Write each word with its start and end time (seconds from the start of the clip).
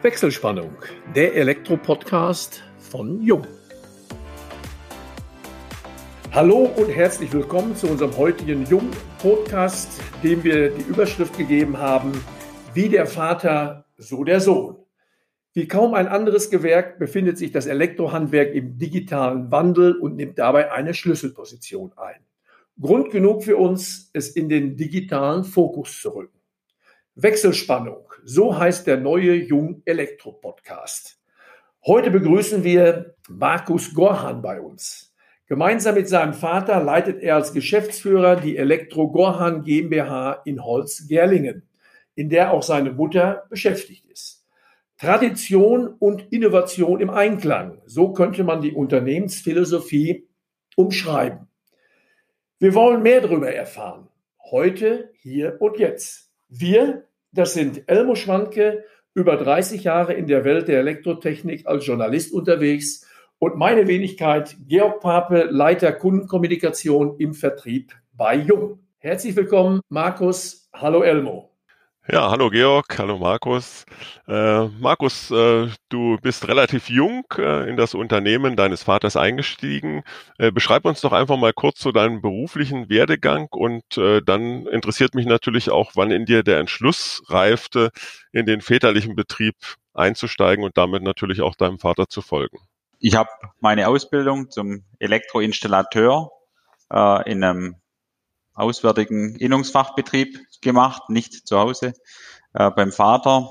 Wechselspannung, 0.00 0.70
der 1.16 1.34
Elektro-Podcast 1.34 2.62
von 2.78 3.20
Jung. 3.20 3.44
Hallo 6.30 6.70
und 6.76 6.88
herzlich 6.88 7.32
willkommen 7.32 7.74
zu 7.74 7.88
unserem 7.88 8.16
heutigen 8.16 8.64
Jung-Podcast, 8.66 10.00
dem 10.22 10.44
wir 10.44 10.70
die 10.70 10.82
Überschrift 10.82 11.36
gegeben 11.36 11.78
haben, 11.78 12.12
wie 12.74 12.88
der 12.88 13.06
Vater, 13.06 13.86
so 13.96 14.22
der 14.22 14.38
Sohn. 14.38 14.76
Wie 15.52 15.66
kaum 15.66 15.94
ein 15.94 16.06
anderes 16.06 16.48
Gewerk 16.48 17.00
befindet 17.00 17.36
sich 17.36 17.50
das 17.50 17.66
Elektrohandwerk 17.66 18.54
im 18.54 18.78
digitalen 18.78 19.50
Wandel 19.50 19.96
und 19.96 20.14
nimmt 20.14 20.38
dabei 20.38 20.70
eine 20.70 20.94
Schlüsselposition 20.94 21.92
ein. 21.96 22.20
Grund 22.80 23.10
genug 23.10 23.42
für 23.42 23.56
uns, 23.56 24.10
es 24.12 24.28
in 24.28 24.48
den 24.48 24.76
digitalen 24.76 25.42
Fokus 25.42 26.00
zu 26.00 26.10
rücken. 26.10 26.37
Wechselspannung, 27.20 28.04
so 28.22 28.56
heißt 28.56 28.86
der 28.86 28.96
neue 28.96 29.34
Jung 29.34 29.82
Elektro 29.84 30.30
Podcast. 30.30 31.20
Heute 31.84 32.12
begrüßen 32.12 32.62
wir 32.62 33.16
Markus 33.28 33.92
Gorhan 33.92 34.40
bei 34.40 34.60
uns. 34.60 35.12
Gemeinsam 35.48 35.96
mit 35.96 36.08
seinem 36.08 36.32
Vater 36.32 36.80
leitet 36.80 37.20
er 37.20 37.34
als 37.34 37.52
Geschäftsführer 37.52 38.36
die 38.36 38.56
Elektro 38.56 39.10
Gorhan 39.10 39.64
GmbH 39.64 40.42
in 40.44 40.62
Holz-Gerlingen, 40.64 41.68
in 42.14 42.28
der 42.28 42.52
auch 42.52 42.62
seine 42.62 42.92
Mutter 42.92 43.46
beschäftigt 43.50 44.06
ist. 44.06 44.46
Tradition 44.96 45.88
und 45.88 46.32
Innovation 46.32 47.00
im 47.00 47.10
Einklang, 47.10 47.82
so 47.84 48.12
könnte 48.12 48.44
man 48.44 48.62
die 48.62 48.74
Unternehmensphilosophie 48.74 50.28
umschreiben. 50.76 51.48
Wir 52.60 52.74
wollen 52.74 53.02
mehr 53.02 53.22
darüber 53.22 53.52
erfahren. 53.52 54.06
Heute, 54.52 55.10
hier 55.14 55.56
und 55.60 55.80
jetzt. 55.80 56.30
Wir 56.48 57.07
das 57.32 57.54
sind 57.54 57.88
Elmo 57.88 58.14
Schwanke, 58.14 58.84
über 59.14 59.36
30 59.36 59.84
Jahre 59.84 60.14
in 60.14 60.26
der 60.26 60.44
Welt 60.44 60.68
der 60.68 60.78
Elektrotechnik 60.78 61.66
als 61.66 61.86
Journalist 61.86 62.32
unterwegs 62.32 63.06
und 63.38 63.56
meine 63.56 63.86
Wenigkeit 63.86 64.56
Georg 64.66 65.00
Pape, 65.00 65.48
Leiter 65.50 65.92
Kundenkommunikation 65.92 67.16
im 67.18 67.34
Vertrieb 67.34 67.92
bei 68.12 68.34
Jung. 68.36 68.80
Herzlich 68.98 69.36
willkommen, 69.36 69.80
Markus. 69.88 70.68
Hallo 70.72 71.02
Elmo. 71.02 71.47
Ja, 72.10 72.30
hallo 72.30 72.48
Georg, 72.48 72.98
hallo 72.98 73.18
Markus. 73.18 73.84
Äh, 74.26 74.68
Markus, 74.80 75.30
äh, 75.30 75.68
du 75.90 76.16
bist 76.22 76.48
relativ 76.48 76.88
jung 76.88 77.26
äh, 77.36 77.68
in 77.68 77.76
das 77.76 77.92
Unternehmen 77.92 78.56
deines 78.56 78.82
Vaters 78.82 79.14
eingestiegen. 79.14 80.02
Äh, 80.38 80.50
beschreib 80.50 80.86
uns 80.86 81.02
doch 81.02 81.12
einfach 81.12 81.36
mal 81.36 81.52
kurz 81.52 81.76
zu 81.76 81.88
so 81.88 81.92
deinem 81.92 82.22
beruflichen 82.22 82.88
Werdegang 82.88 83.48
und 83.50 83.98
äh, 83.98 84.22
dann 84.22 84.66
interessiert 84.68 85.14
mich 85.14 85.26
natürlich 85.26 85.70
auch, 85.70 85.92
wann 85.96 86.10
in 86.10 86.24
dir 86.24 86.42
der 86.42 86.60
Entschluss 86.60 87.22
reifte, 87.28 87.90
in 88.32 88.46
den 88.46 88.62
väterlichen 88.62 89.14
Betrieb 89.14 89.56
einzusteigen 89.92 90.64
und 90.64 90.78
damit 90.78 91.02
natürlich 91.02 91.42
auch 91.42 91.56
deinem 91.56 91.78
Vater 91.78 92.08
zu 92.08 92.22
folgen. 92.22 92.56
Ich 93.00 93.16
habe 93.16 93.28
meine 93.60 93.86
Ausbildung 93.86 94.48
zum 94.48 94.86
Elektroinstallateur 94.98 96.30
äh, 96.90 97.30
in 97.30 97.44
einem 97.44 97.76
auswärtigen 98.58 99.36
Innungsfachbetrieb 99.36 100.38
gemacht, 100.60 101.08
nicht 101.08 101.46
zu 101.46 101.58
Hause 101.58 101.94
äh, 102.54 102.70
beim 102.70 102.92
Vater 102.92 103.48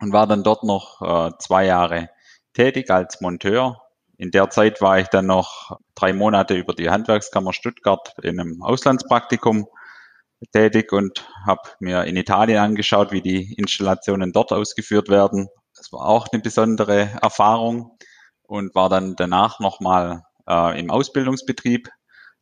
und 0.00 0.12
war 0.12 0.26
dann 0.26 0.42
dort 0.42 0.64
noch 0.64 1.02
äh, 1.02 1.32
zwei 1.38 1.66
Jahre 1.66 2.10
tätig 2.52 2.90
als 2.90 3.20
Monteur. 3.20 3.82
In 4.18 4.30
der 4.30 4.48
Zeit 4.50 4.80
war 4.80 4.98
ich 4.98 5.08
dann 5.08 5.26
noch 5.26 5.78
drei 5.94 6.12
Monate 6.12 6.54
über 6.54 6.72
die 6.72 6.88
Handwerkskammer 6.88 7.52
Stuttgart 7.52 8.14
in 8.22 8.40
einem 8.40 8.62
Auslandspraktikum 8.62 9.66
tätig 10.52 10.92
und 10.92 11.28
habe 11.46 11.68
mir 11.80 12.04
in 12.04 12.16
Italien 12.16 12.58
angeschaut, 12.58 13.12
wie 13.12 13.22
die 13.22 13.54
Installationen 13.54 14.32
dort 14.32 14.52
ausgeführt 14.52 15.08
werden. 15.08 15.48
Das 15.74 15.92
war 15.92 16.06
auch 16.06 16.28
eine 16.32 16.40
besondere 16.40 17.10
Erfahrung 17.20 17.98
und 18.42 18.74
war 18.74 18.88
dann 18.88 19.16
danach 19.16 19.60
nochmal 19.60 20.22
äh, 20.48 20.78
im 20.78 20.90
Ausbildungsbetrieb 20.90 21.90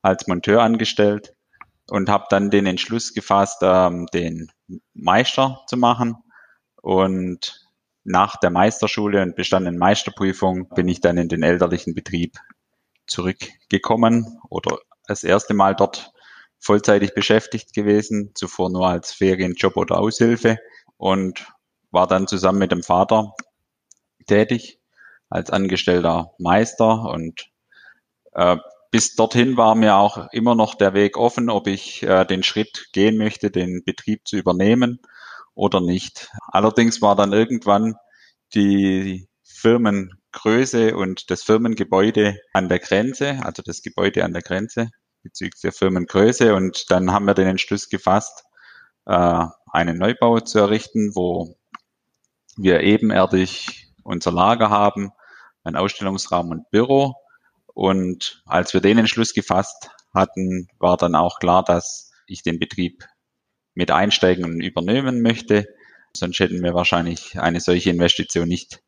als 0.02 0.26
Monteur 0.26 0.62
angestellt 0.62 1.33
und 1.88 2.08
habe 2.08 2.26
dann 2.30 2.50
den 2.50 2.66
Entschluss 2.66 3.12
gefasst, 3.12 3.58
ähm, 3.62 4.06
den 4.12 4.50
Meister 4.94 5.62
zu 5.66 5.76
machen. 5.76 6.16
Und 6.80 7.60
nach 8.04 8.36
der 8.36 8.50
Meisterschule 8.50 9.22
und 9.22 9.36
bestandenen 9.36 9.78
Meisterprüfung 9.78 10.68
bin 10.70 10.88
ich 10.88 11.00
dann 11.00 11.16
in 11.16 11.28
den 11.28 11.42
elterlichen 11.42 11.94
Betrieb 11.94 12.36
zurückgekommen 13.06 14.40
oder 14.48 14.78
das 15.06 15.24
erste 15.24 15.54
Mal 15.54 15.74
dort 15.74 16.12
vollzeitig 16.58 17.14
beschäftigt 17.14 17.74
gewesen, 17.74 18.32
zuvor 18.34 18.70
nur 18.70 18.88
als 18.88 19.12
Ferienjob 19.12 19.76
oder 19.76 19.98
Aushilfe 19.98 20.58
und 20.96 21.46
war 21.90 22.06
dann 22.06 22.26
zusammen 22.26 22.58
mit 22.58 22.72
dem 22.72 22.82
Vater 22.82 23.34
tätig 24.26 24.80
als 25.28 25.50
angestellter 25.50 26.32
Meister 26.38 27.02
und 27.02 27.50
äh, 28.32 28.56
bis 28.94 29.16
dorthin 29.16 29.56
war 29.56 29.74
mir 29.74 29.96
auch 29.96 30.28
immer 30.30 30.54
noch 30.54 30.76
der 30.76 30.94
Weg 30.94 31.16
offen, 31.16 31.50
ob 31.50 31.66
ich 31.66 32.04
äh, 32.04 32.24
den 32.24 32.44
Schritt 32.44 32.90
gehen 32.92 33.16
möchte, 33.16 33.50
den 33.50 33.82
Betrieb 33.84 34.20
zu 34.24 34.36
übernehmen 34.36 35.00
oder 35.56 35.80
nicht. 35.80 36.30
Allerdings 36.46 37.02
war 37.02 37.16
dann 37.16 37.32
irgendwann 37.32 37.96
die 38.54 39.26
Firmengröße 39.42 40.96
und 40.96 41.28
das 41.28 41.42
Firmengebäude 41.42 42.38
an 42.52 42.68
der 42.68 42.78
Grenze, 42.78 43.40
also 43.42 43.64
das 43.66 43.82
Gebäude 43.82 44.24
an 44.24 44.32
der 44.32 44.42
Grenze 44.42 44.90
bezüglich 45.24 45.60
der 45.60 45.72
Firmengröße. 45.72 46.54
Und 46.54 46.88
dann 46.92 47.10
haben 47.10 47.24
wir 47.24 47.34
den 47.34 47.48
Entschluss 47.48 47.88
gefasst, 47.88 48.44
äh, 49.06 49.44
einen 49.72 49.98
Neubau 49.98 50.38
zu 50.38 50.60
errichten, 50.60 51.16
wo 51.16 51.56
wir 52.56 52.78
ebenerdig 52.82 53.88
unser 54.04 54.30
Lager 54.30 54.70
haben, 54.70 55.10
ein 55.64 55.74
Ausstellungsraum 55.74 56.52
und 56.52 56.70
Büro 56.70 57.16
und 57.74 58.42
als 58.46 58.72
wir 58.72 58.80
den 58.80 58.98
Entschluss 58.98 59.34
gefasst 59.34 59.90
hatten, 60.14 60.68
war 60.78 60.96
dann 60.96 61.14
auch 61.14 61.40
klar, 61.40 61.64
dass 61.64 62.12
ich 62.26 62.42
den 62.42 62.58
Betrieb 62.58 63.04
mit 63.74 63.90
einsteigen 63.90 64.44
und 64.44 64.60
übernehmen 64.60 65.20
möchte. 65.20 65.66
Sonst 66.16 66.38
hätten 66.38 66.62
wir 66.62 66.74
wahrscheinlich 66.74 67.38
eine 67.38 67.60
solche 67.60 67.90
Investition 67.90 68.48
nicht 68.48 68.80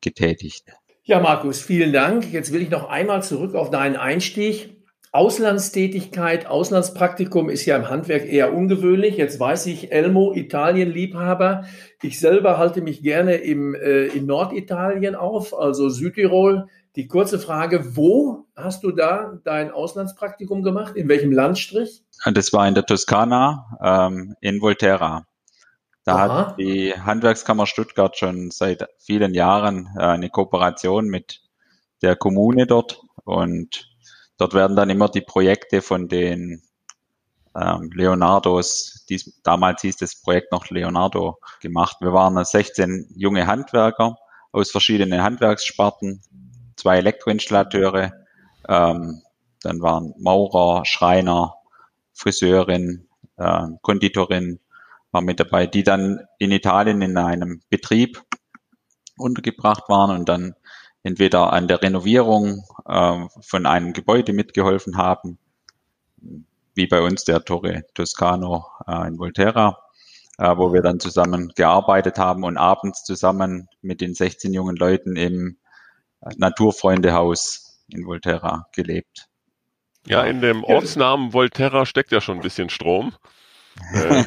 getätigt. 0.00 0.64
Ja, 1.04 1.20
Markus, 1.20 1.60
vielen 1.60 1.92
Dank. 1.92 2.32
Jetzt 2.32 2.52
will 2.52 2.62
ich 2.62 2.70
noch 2.70 2.88
einmal 2.88 3.22
zurück 3.22 3.54
auf 3.54 3.70
deinen 3.70 3.96
Einstieg. 3.96 4.82
Auslandstätigkeit, 5.14 6.46
Auslandspraktikum 6.46 7.50
ist 7.50 7.66
ja 7.66 7.76
im 7.76 7.90
Handwerk 7.90 8.24
eher 8.24 8.54
ungewöhnlich. 8.54 9.18
Jetzt 9.18 9.38
weiß 9.38 9.66
ich, 9.66 9.92
Elmo, 9.92 10.32
Italien-Liebhaber. 10.32 11.66
Ich 12.02 12.18
selber 12.18 12.56
halte 12.56 12.80
mich 12.80 13.02
gerne 13.02 13.34
im, 13.34 13.74
äh, 13.74 14.06
in 14.06 14.24
Norditalien 14.24 15.14
auf, 15.14 15.52
also 15.52 15.90
Südtirol. 15.90 16.68
Die 16.94 17.06
kurze 17.06 17.38
Frage, 17.38 17.96
wo 17.96 18.46
hast 18.54 18.82
du 18.84 18.90
da 18.90 19.38
dein 19.44 19.70
Auslandspraktikum 19.70 20.62
gemacht? 20.62 20.94
In 20.94 21.08
welchem 21.08 21.32
Landstrich? 21.32 22.04
Das 22.30 22.52
war 22.52 22.68
in 22.68 22.74
der 22.74 22.84
Toskana, 22.84 23.78
ähm, 23.82 24.36
in 24.42 24.60
Volterra. 24.60 25.26
Da 26.04 26.16
Aha. 26.16 26.28
hat 26.48 26.58
die 26.58 26.92
Handwerkskammer 26.92 27.66
Stuttgart 27.66 28.18
schon 28.18 28.50
seit 28.50 28.88
vielen 28.98 29.32
Jahren 29.32 29.88
äh, 29.96 30.02
eine 30.02 30.28
Kooperation 30.28 31.06
mit 31.06 31.40
der 32.02 32.14
Kommune 32.14 32.66
dort 32.66 33.00
und 33.24 33.88
dort 34.36 34.52
werden 34.52 34.76
dann 34.76 34.90
immer 34.90 35.08
die 35.08 35.20
Projekte 35.22 35.80
von 35.80 36.08
den 36.08 36.62
ähm, 37.54 37.90
Leonardos, 37.94 39.06
dies, 39.08 39.40
damals 39.42 39.80
hieß 39.82 39.96
das 39.96 40.20
Projekt 40.20 40.52
noch 40.52 40.68
Leonardo, 40.68 41.38
gemacht. 41.60 41.98
Wir 42.00 42.12
waren 42.12 42.42
16 42.42 43.12
junge 43.14 43.46
Handwerker 43.46 44.16
aus 44.50 44.70
verschiedenen 44.70 45.22
Handwerkssparten 45.22 46.22
zwei 46.82 46.98
Elektroinstallateure, 46.98 48.12
ähm, 48.68 49.22
dann 49.60 49.80
waren 49.80 50.14
Maurer, 50.18 50.84
Schreiner, 50.84 51.54
Friseurin, 52.12 53.08
äh, 53.36 53.68
Konditorin 53.82 54.58
war 55.12 55.20
mit 55.20 55.38
dabei, 55.38 55.68
die 55.68 55.84
dann 55.84 56.20
in 56.38 56.50
Italien 56.50 57.00
in 57.00 57.16
einem 57.16 57.62
Betrieb 57.70 58.20
untergebracht 59.16 59.88
waren 59.88 60.10
und 60.10 60.28
dann 60.28 60.54
entweder 61.04 61.52
an 61.52 61.68
der 61.68 61.82
Renovierung 61.82 62.64
äh, 62.84 63.26
von 63.42 63.66
einem 63.66 63.92
Gebäude 63.92 64.32
mitgeholfen 64.32 64.96
haben, 64.96 65.38
wie 66.74 66.88
bei 66.88 67.00
uns 67.00 67.24
der 67.24 67.44
Torre 67.44 67.84
Toscano 67.94 68.66
äh, 68.88 69.06
in 69.06 69.18
Volterra, 69.18 69.78
äh, 70.38 70.56
wo 70.56 70.72
wir 70.72 70.82
dann 70.82 70.98
zusammen 70.98 71.52
gearbeitet 71.54 72.18
haben 72.18 72.42
und 72.42 72.56
abends 72.56 73.04
zusammen 73.04 73.68
mit 73.82 74.00
den 74.00 74.14
16 74.14 74.52
jungen 74.52 74.74
Leuten 74.74 75.14
im 75.14 75.58
Naturfreundehaus 76.36 77.80
in 77.88 78.06
Volterra 78.06 78.66
gelebt. 78.74 79.26
Ja, 80.06 80.24
in 80.24 80.40
dem 80.40 80.64
Ortsnamen 80.64 81.32
Volterra 81.32 81.86
steckt 81.86 82.10
ja 82.10 82.20
schon 82.20 82.38
ein 82.38 82.42
bisschen 82.42 82.70
Strom. 82.70 83.14
äh, 83.94 84.24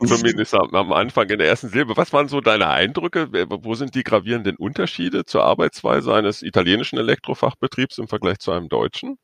zumindest 0.06 0.54
am, 0.54 0.74
am, 0.74 0.92
Anfang 0.92 1.28
in 1.30 1.38
der 1.38 1.48
ersten 1.48 1.68
Silbe. 1.68 1.96
Was 1.96 2.12
waren 2.12 2.28
so 2.28 2.40
deine 2.40 2.68
Eindrücke? 2.68 3.28
Wo 3.48 3.74
sind 3.74 3.94
die 3.94 4.02
gravierenden 4.02 4.56
Unterschiede 4.56 5.24
zur 5.24 5.44
Arbeitsweise 5.44 6.14
eines 6.14 6.42
italienischen 6.42 6.98
Elektrofachbetriebs 6.98 7.98
im 7.98 8.08
Vergleich 8.08 8.38
zu 8.38 8.52
einem 8.52 8.68
deutschen? 8.68 9.18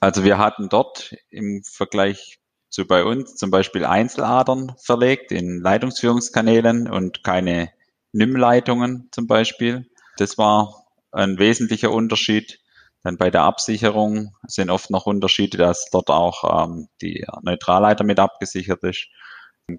Also 0.00 0.24
wir 0.24 0.38
hatten 0.38 0.68
dort 0.68 1.14
im 1.30 1.62
Vergleich 1.64 2.38
zu 2.68 2.86
bei 2.86 3.04
uns 3.04 3.36
zum 3.36 3.50
Beispiel 3.50 3.84
Einzeladern 3.84 4.74
verlegt 4.82 5.30
in 5.30 5.60
Leitungsführungskanälen 5.60 6.90
und 6.90 7.22
keine 7.22 7.70
NIM-Leitungen 8.12 9.08
zum 9.12 9.26
Beispiel. 9.26 9.86
Das 10.16 10.38
war 10.38 10.81
ein 11.12 11.38
wesentlicher 11.38 11.92
Unterschied. 11.92 12.60
Dann 13.02 13.16
bei 13.16 13.30
der 13.30 13.42
Absicherung 13.42 14.34
sind 14.46 14.70
oft 14.70 14.90
noch 14.90 15.06
Unterschiede, 15.06 15.58
dass 15.58 15.90
dort 15.90 16.10
auch 16.10 16.66
ähm, 16.66 16.88
die 17.00 17.26
Neutralleiter 17.42 18.04
mit 18.04 18.18
abgesichert 18.18 18.82
ist 18.84 19.08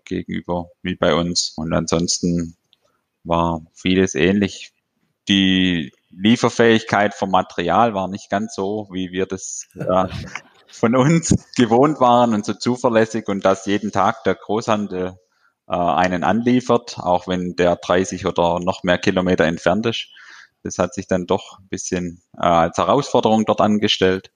gegenüber 0.05 0.69
wie 0.81 0.95
bei 0.95 1.13
uns. 1.13 1.53
Und 1.55 1.73
ansonsten 1.73 2.57
war 3.23 3.61
vieles 3.73 4.15
ähnlich. 4.15 4.73
Die 5.27 5.93
Lieferfähigkeit 6.09 7.13
vom 7.13 7.31
Material 7.31 7.93
war 7.93 8.07
nicht 8.07 8.29
ganz 8.29 8.55
so, 8.55 8.87
wie 8.91 9.11
wir 9.11 9.25
das 9.25 9.67
äh, 9.75 10.07
von 10.67 10.95
uns 10.95 11.33
gewohnt 11.55 11.99
waren 11.99 12.33
und 12.33 12.45
so 12.45 12.53
zuverlässig 12.53 13.27
und 13.27 13.45
dass 13.45 13.65
jeden 13.65 13.91
Tag 13.91 14.23
der 14.23 14.35
Großhandel 14.35 15.17
äh, 15.67 15.75
einen 15.75 16.23
anliefert, 16.23 16.97
auch 16.99 17.27
wenn 17.27 17.55
der 17.55 17.77
30 17.77 18.25
oder 18.25 18.59
noch 18.59 18.83
mehr 18.83 18.97
Kilometer 18.97 19.45
entfernt 19.45 19.85
ist. 19.85 20.07
Das 20.63 20.79
hat 20.79 20.93
sich 20.93 21.07
dann 21.07 21.25
doch 21.25 21.59
ein 21.59 21.67
bisschen 21.67 22.21
äh, 22.35 22.45
als 22.45 22.77
Herausforderung 22.77 23.45
dort 23.45 23.61
angestellt. 23.61 24.31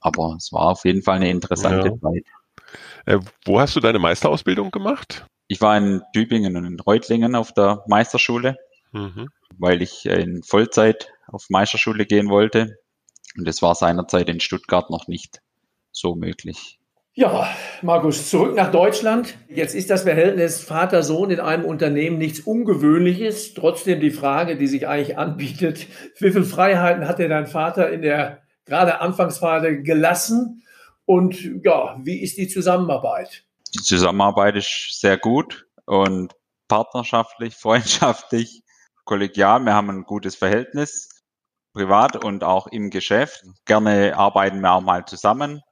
Aber 0.00 0.34
es 0.36 0.52
war 0.52 0.66
auf 0.66 0.84
jeden 0.84 1.02
Fall 1.02 1.16
eine 1.16 1.30
interessante 1.30 1.88
ja. 1.88 1.98
Zeit. 1.98 2.24
Äh, 3.06 3.18
wo 3.44 3.58
hast 3.58 3.74
du 3.74 3.80
deine 3.80 3.98
Meisterausbildung 3.98 4.70
gemacht? 4.70 5.26
Ich 5.48 5.60
war 5.60 5.76
in 5.76 6.02
Tübingen 6.12 6.56
und 6.56 6.64
in 6.64 6.80
Reutlingen 6.80 7.34
auf 7.34 7.52
der 7.52 7.84
Meisterschule, 7.86 8.56
mhm. 8.92 9.28
weil 9.58 9.82
ich 9.82 10.06
in 10.06 10.42
Vollzeit 10.42 11.10
auf 11.26 11.46
Meisterschule 11.48 12.06
gehen 12.06 12.28
wollte. 12.28 12.78
Und 13.36 13.46
das 13.46 13.62
war 13.62 13.74
seinerzeit 13.74 14.28
in 14.28 14.40
Stuttgart 14.40 14.90
noch 14.90 15.08
nicht 15.08 15.40
so 15.90 16.14
möglich. 16.14 16.78
Ja, 17.16 17.48
Markus, 17.80 18.28
zurück 18.28 18.56
nach 18.56 18.72
Deutschland. 18.72 19.38
Jetzt 19.48 19.76
ist 19.76 19.88
das 19.88 20.02
Verhältnis 20.02 20.60
Vater-Sohn 20.60 21.30
in 21.30 21.38
einem 21.38 21.64
Unternehmen 21.64 22.18
nichts 22.18 22.40
Ungewöhnliches. 22.40 23.54
Trotzdem 23.54 24.00
die 24.00 24.10
Frage, 24.10 24.56
die 24.56 24.66
sich 24.66 24.88
eigentlich 24.88 25.16
anbietet, 25.16 25.86
wie 26.18 26.32
viele 26.32 26.42
Freiheiten 26.42 27.06
hat 27.06 27.20
dir 27.20 27.28
dein 27.28 27.46
Vater 27.46 27.88
in 27.88 28.02
der 28.02 28.42
gerade 28.64 29.00
Anfangsphase 29.00 29.80
gelassen? 29.82 30.64
Und 31.04 31.40
ja, 31.62 31.96
wie 32.02 32.20
ist 32.20 32.36
die 32.36 32.48
Zusammenarbeit? 32.48 33.44
Die 33.76 33.82
Zusammenarbeit 33.82 34.56
ist 34.56 34.98
sehr 34.98 35.16
gut 35.16 35.68
und 35.86 36.34
partnerschaftlich, 36.66 37.54
freundschaftlich, 37.58 38.64
kollegial. 39.04 39.60
Wir 39.60 39.74
haben 39.74 39.88
ein 39.88 40.02
gutes 40.02 40.34
Verhältnis, 40.34 41.10
privat 41.74 42.24
und 42.24 42.42
auch 42.42 42.66
im 42.66 42.90
Geschäft. 42.90 43.44
Gerne 43.66 44.16
arbeiten 44.16 44.60
wir 44.62 44.72
auch 44.72 44.80
mal 44.80 45.04
zusammen 45.04 45.62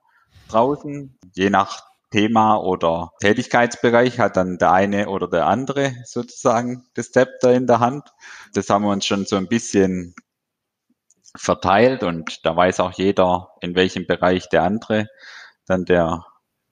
draußen. 0.53 1.19
Je 1.35 1.51
nach 1.51 1.83
Thema 2.11 2.57
oder 2.57 3.13
Tätigkeitsbereich 3.21 4.19
hat 4.21 4.37
dann 4.37 4.59
der 4.59 4.71
eine 4.71 5.09
oder 5.09 5.29
der 5.29 5.47
andere 5.47 5.95
sozusagen 6.05 6.85
das 6.95 7.11
Zepter 7.11 7.53
in 7.53 7.67
der 7.67 7.81
Hand. 7.81 8.13
Das 8.53 8.69
haben 8.69 8.85
wir 8.85 8.93
uns 8.93 9.07
schon 9.07 9.25
so 9.25 9.37
ein 9.37 9.49
bisschen 9.49 10.15
verteilt 11.35 12.03
und 12.03 12.45
da 12.45 12.55
weiß 12.55 12.81
auch 12.81 12.93
jeder, 12.93 13.53
in 13.63 13.75
welchem 13.75 14.07
Bereich 14.07 14.49
der 14.51 14.63
andere 14.63 15.09
dann 15.67 15.87
der 15.87 16.27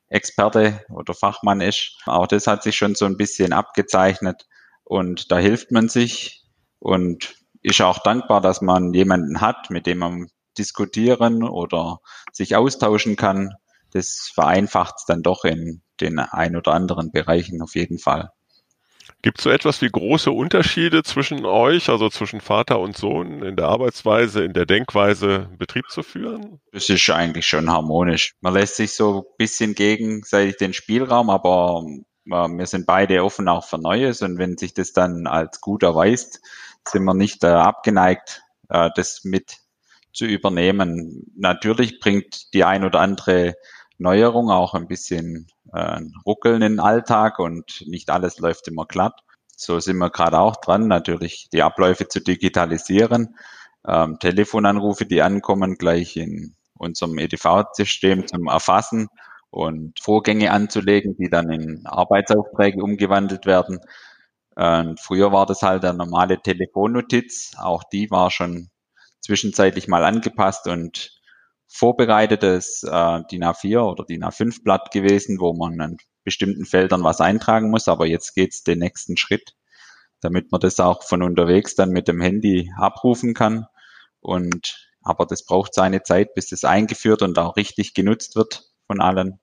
Experte 0.08 0.84
oder 0.90 1.14
Fachmann 1.14 1.62
ist. 1.62 1.96
Auch 2.04 2.26
das 2.26 2.46
hat 2.46 2.62
sich 2.62 2.76
schon 2.76 2.94
so 2.94 3.06
ein 3.06 3.16
bisschen 3.16 3.54
abgezeichnet 3.54 4.46
und 4.84 5.32
da 5.32 5.38
hilft 5.38 5.70
man 5.70 5.88
sich 5.88 6.44
und 6.78 7.36
ist 7.62 7.80
auch 7.80 7.98
dankbar, 8.02 8.40
dass 8.42 8.60
man 8.60 8.92
jemanden 8.92 9.40
hat, 9.40 9.70
mit 9.70 9.86
dem 9.86 9.98
man 9.98 10.26
diskutieren 10.58 11.42
oder 11.44 12.00
sich 12.32 12.56
austauschen 12.56 13.16
kann 13.16 13.54
das 13.92 14.30
vereinfacht 14.32 14.96
es 14.98 15.04
dann 15.04 15.22
doch 15.22 15.44
in 15.44 15.82
den 16.00 16.18
ein 16.18 16.56
oder 16.56 16.72
anderen 16.72 17.10
Bereichen 17.12 17.62
auf 17.62 17.74
jeden 17.74 17.98
Fall. 17.98 18.30
Gibt 19.22 19.38
es 19.38 19.44
so 19.44 19.50
etwas 19.50 19.82
wie 19.82 19.90
große 19.90 20.30
Unterschiede 20.30 21.02
zwischen 21.02 21.44
euch, 21.44 21.90
also 21.90 22.08
zwischen 22.08 22.40
Vater 22.40 22.80
und 22.80 22.96
Sohn, 22.96 23.42
in 23.42 23.54
der 23.54 23.66
Arbeitsweise, 23.66 24.42
in 24.44 24.54
der 24.54 24.64
Denkweise, 24.64 25.50
Betrieb 25.58 25.90
zu 25.90 26.02
führen? 26.02 26.60
Das 26.72 26.88
ist 26.88 27.10
eigentlich 27.10 27.46
schon 27.46 27.70
harmonisch. 27.70 28.34
Man 28.40 28.54
lässt 28.54 28.76
sich 28.76 28.94
so 28.94 29.18
ein 29.18 29.36
bisschen 29.36 29.74
gegenseitig 29.74 30.56
den 30.56 30.72
Spielraum, 30.72 31.28
aber 31.28 31.84
äh, 32.26 32.48
wir 32.48 32.66
sind 32.66 32.86
beide 32.86 33.22
offen 33.22 33.48
auch 33.48 33.66
für 33.66 33.78
Neues 33.78 34.22
und 34.22 34.38
wenn 34.38 34.56
sich 34.56 34.72
das 34.72 34.94
dann 34.94 35.26
als 35.26 35.60
gut 35.60 35.82
erweist, 35.82 36.40
sind 36.88 37.04
wir 37.04 37.14
nicht 37.14 37.44
äh, 37.44 37.48
abgeneigt, 37.48 38.42
äh, 38.70 38.88
das 38.94 39.24
mit 39.24 39.58
zu 40.14 40.24
übernehmen. 40.24 41.30
Natürlich 41.36 42.00
bringt 42.00 42.54
die 42.54 42.64
ein 42.64 42.84
oder 42.84 43.00
andere 43.00 43.54
Neuerung, 44.00 44.50
auch 44.50 44.74
ein 44.74 44.88
bisschen 44.88 45.46
äh, 45.72 46.00
Ruckeln 46.26 46.62
in 46.62 46.72
den 46.72 46.80
Alltag 46.80 47.38
und 47.38 47.84
nicht 47.86 48.10
alles 48.10 48.38
läuft 48.38 48.66
immer 48.68 48.86
glatt. 48.86 49.20
So 49.56 49.78
sind 49.78 49.98
wir 49.98 50.10
gerade 50.10 50.38
auch 50.38 50.56
dran, 50.56 50.88
natürlich 50.88 51.48
die 51.52 51.62
Abläufe 51.62 52.08
zu 52.08 52.20
digitalisieren, 52.20 53.36
ähm, 53.86 54.18
Telefonanrufe, 54.18 55.04
die 55.04 55.22
ankommen, 55.22 55.76
gleich 55.76 56.16
in 56.16 56.54
unserem 56.78 57.18
EDV-System 57.18 58.26
zum 58.26 58.46
Erfassen 58.48 59.08
und 59.50 60.00
Vorgänge 60.00 60.50
anzulegen, 60.50 61.16
die 61.16 61.28
dann 61.28 61.50
in 61.50 61.84
Arbeitsaufträge 61.84 62.82
umgewandelt 62.82 63.44
werden. 63.44 63.80
Und 64.56 64.98
früher 65.00 65.32
war 65.32 65.46
das 65.46 65.62
halt 65.62 65.84
eine 65.84 65.98
normale 65.98 66.40
Telefonnotiz, 66.40 67.52
auch 67.58 67.84
die 67.84 68.10
war 68.10 68.30
schon 68.30 68.70
zwischenzeitlich 69.20 69.88
mal 69.88 70.04
angepasst 70.04 70.66
und 70.66 71.19
vorbereitetes 71.70 72.82
äh, 72.82 73.22
DIN 73.30 73.44
A4 73.44 73.80
oder 73.80 74.04
DIN 74.04 74.24
A5 74.24 74.62
Blatt 74.62 74.90
gewesen, 74.90 75.38
wo 75.40 75.54
man 75.54 75.80
an 75.80 75.96
bestimmten 76.24 76.66
Feldern 76.66 77.04
was 77.04 77.20
eintragen 77.20 77.70
muss. 77.70 77.88
Aber 77.88 78.06
jetzt 78.06 78.34
geht's 78.34 78.62
den 78.62 78.80
nächsten 78.80 79.16
Schritt, 79.16 79.54
damit 80.20 80.50
man 80.52 80.60
das 80.60 80.80
auch 80.80 81.04
von 81.04 81.22
unterwegs 81.22 81.74
dann 81.76 81.90
mit 81.90 82.08
dem 82.08 82.20
Handy 82.20 82.72
abrufen 82.76 83.34
kann. 83.34 83.66
Und 84.20 84.88
aber 85.02 85.24
das 85.26 85.44
braucht 85.44 85.72
seine 85.72 86.02
Zeit, 86.02 86.34
bis 86.34 86.48
das 86.48 86.64
eingeführt 86.64 87.22
und 87.22 87.38
auch 87.38 87.56
richtig 87.56 87.94
genutzt 87.94 88.36
wird 88.36 88.64
von 88.86 89.00
allen. 89.00 89.40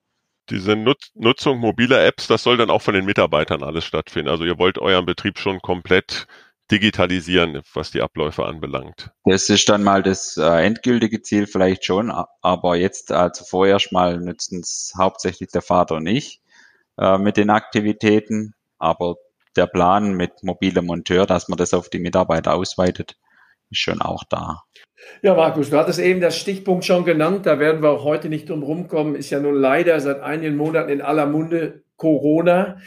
Diese 0.49 0.75
Nut 0.75 1.09
Nutzung 1.15 1.57
mobiler 1.57 2.05
Apps, 2.05 2.27
das 2.27 2.43
soll 2.43 2.57
dann 2.57 2.69
auch 2.69 2.81
von 2.81 2.93
den 2.93 3.05
Mitarbeitern 3.05 3.63
alles 3.63 3.85
stattfinden. 3.85 4.29
Also 4.29 4.45
ihr 4.45 4.57
wollt 4.57 4.77
euren 4.77 5.05
Betrieb 5.05 5.39
schon 5.39 5.61
komplett 5.61 6.27
digitalisieren, 6.71 7.61
was 7.73 7.91
die 7.91 8.01
Abläufe 8.01 8.45
anbelangt. 8.45 9.11
Das 9.25 9.49
ist 9.49 9.69
dann 9.69 9.83
mal 9.83 10.03
das 10.03 10.37
äh, 10.37 10.65
endgültige 10.65 11.21
Ziel 11.21 11.47
vielleicht 11.47 11.85
schon, 11.85 12.11
aber 12.41 12.75
jetzt 12.75 13.11
also 13.11 13.45
vorerst 13.45 13.91
mal 13.91 14.19
nützen 14.19 14.59
es 14.59 14.93
hauptsächlich 14.97 15.49
der 15.49 15.61
Vater 15.61 15.95
und 15.95 16.07
ich 16.07 16.41
äh, 16.97 17.17
mit 17.17 17.37
den 17.37 17.49
Aktivitäten, 17.49 18.53
aber 18.79 19.15
der 19.55 19.67
Plan 19.67 20.13
mit 20.13 20.43
mobilem 20.43 20.85
Monteur, 20.85 21.25
dass 21.25 21.47
man 21.47 21.57
das 21.57 21.73
auf 21.73 21.89
die 21.89 21.99
Mitarbeiter 21.99 22.53
ausweitet, 22.53 23.17
ist 23.69 23.79
schon 23.79 24.01
auch 24.01 24.23
da. 24.29 24.63
Ja, 25.21 25.35
Markus, 25.35 25.69
du 25.69 25.77
hattest 25.77 25.99
eben 25.99 26.21
das 26.21 26.37
Stichpunkt 26.37 26.85
schon 26.85 27.05
genannt, 27.05 27.45
da 27.45 27.59
werden 27.59 27.81
wir 27.81 27.89
auch 27.89 28.03
heute 28.03 28.29
nicht 28.29 28.49
drum 28.49 28.63
rumkommen, 28.63 29.15
ist 29.15 29.29
ja 29.29 29.39
nun 29.39 29.55
leider 29.55 29.99
seit 29.99 30.21
einigen 30.21 30.55
Monaten 30.55 30.89
in 30.89 31.01
aller 31.01 31.25
Munde 31.25 31.83
Corona. 31.95 32.77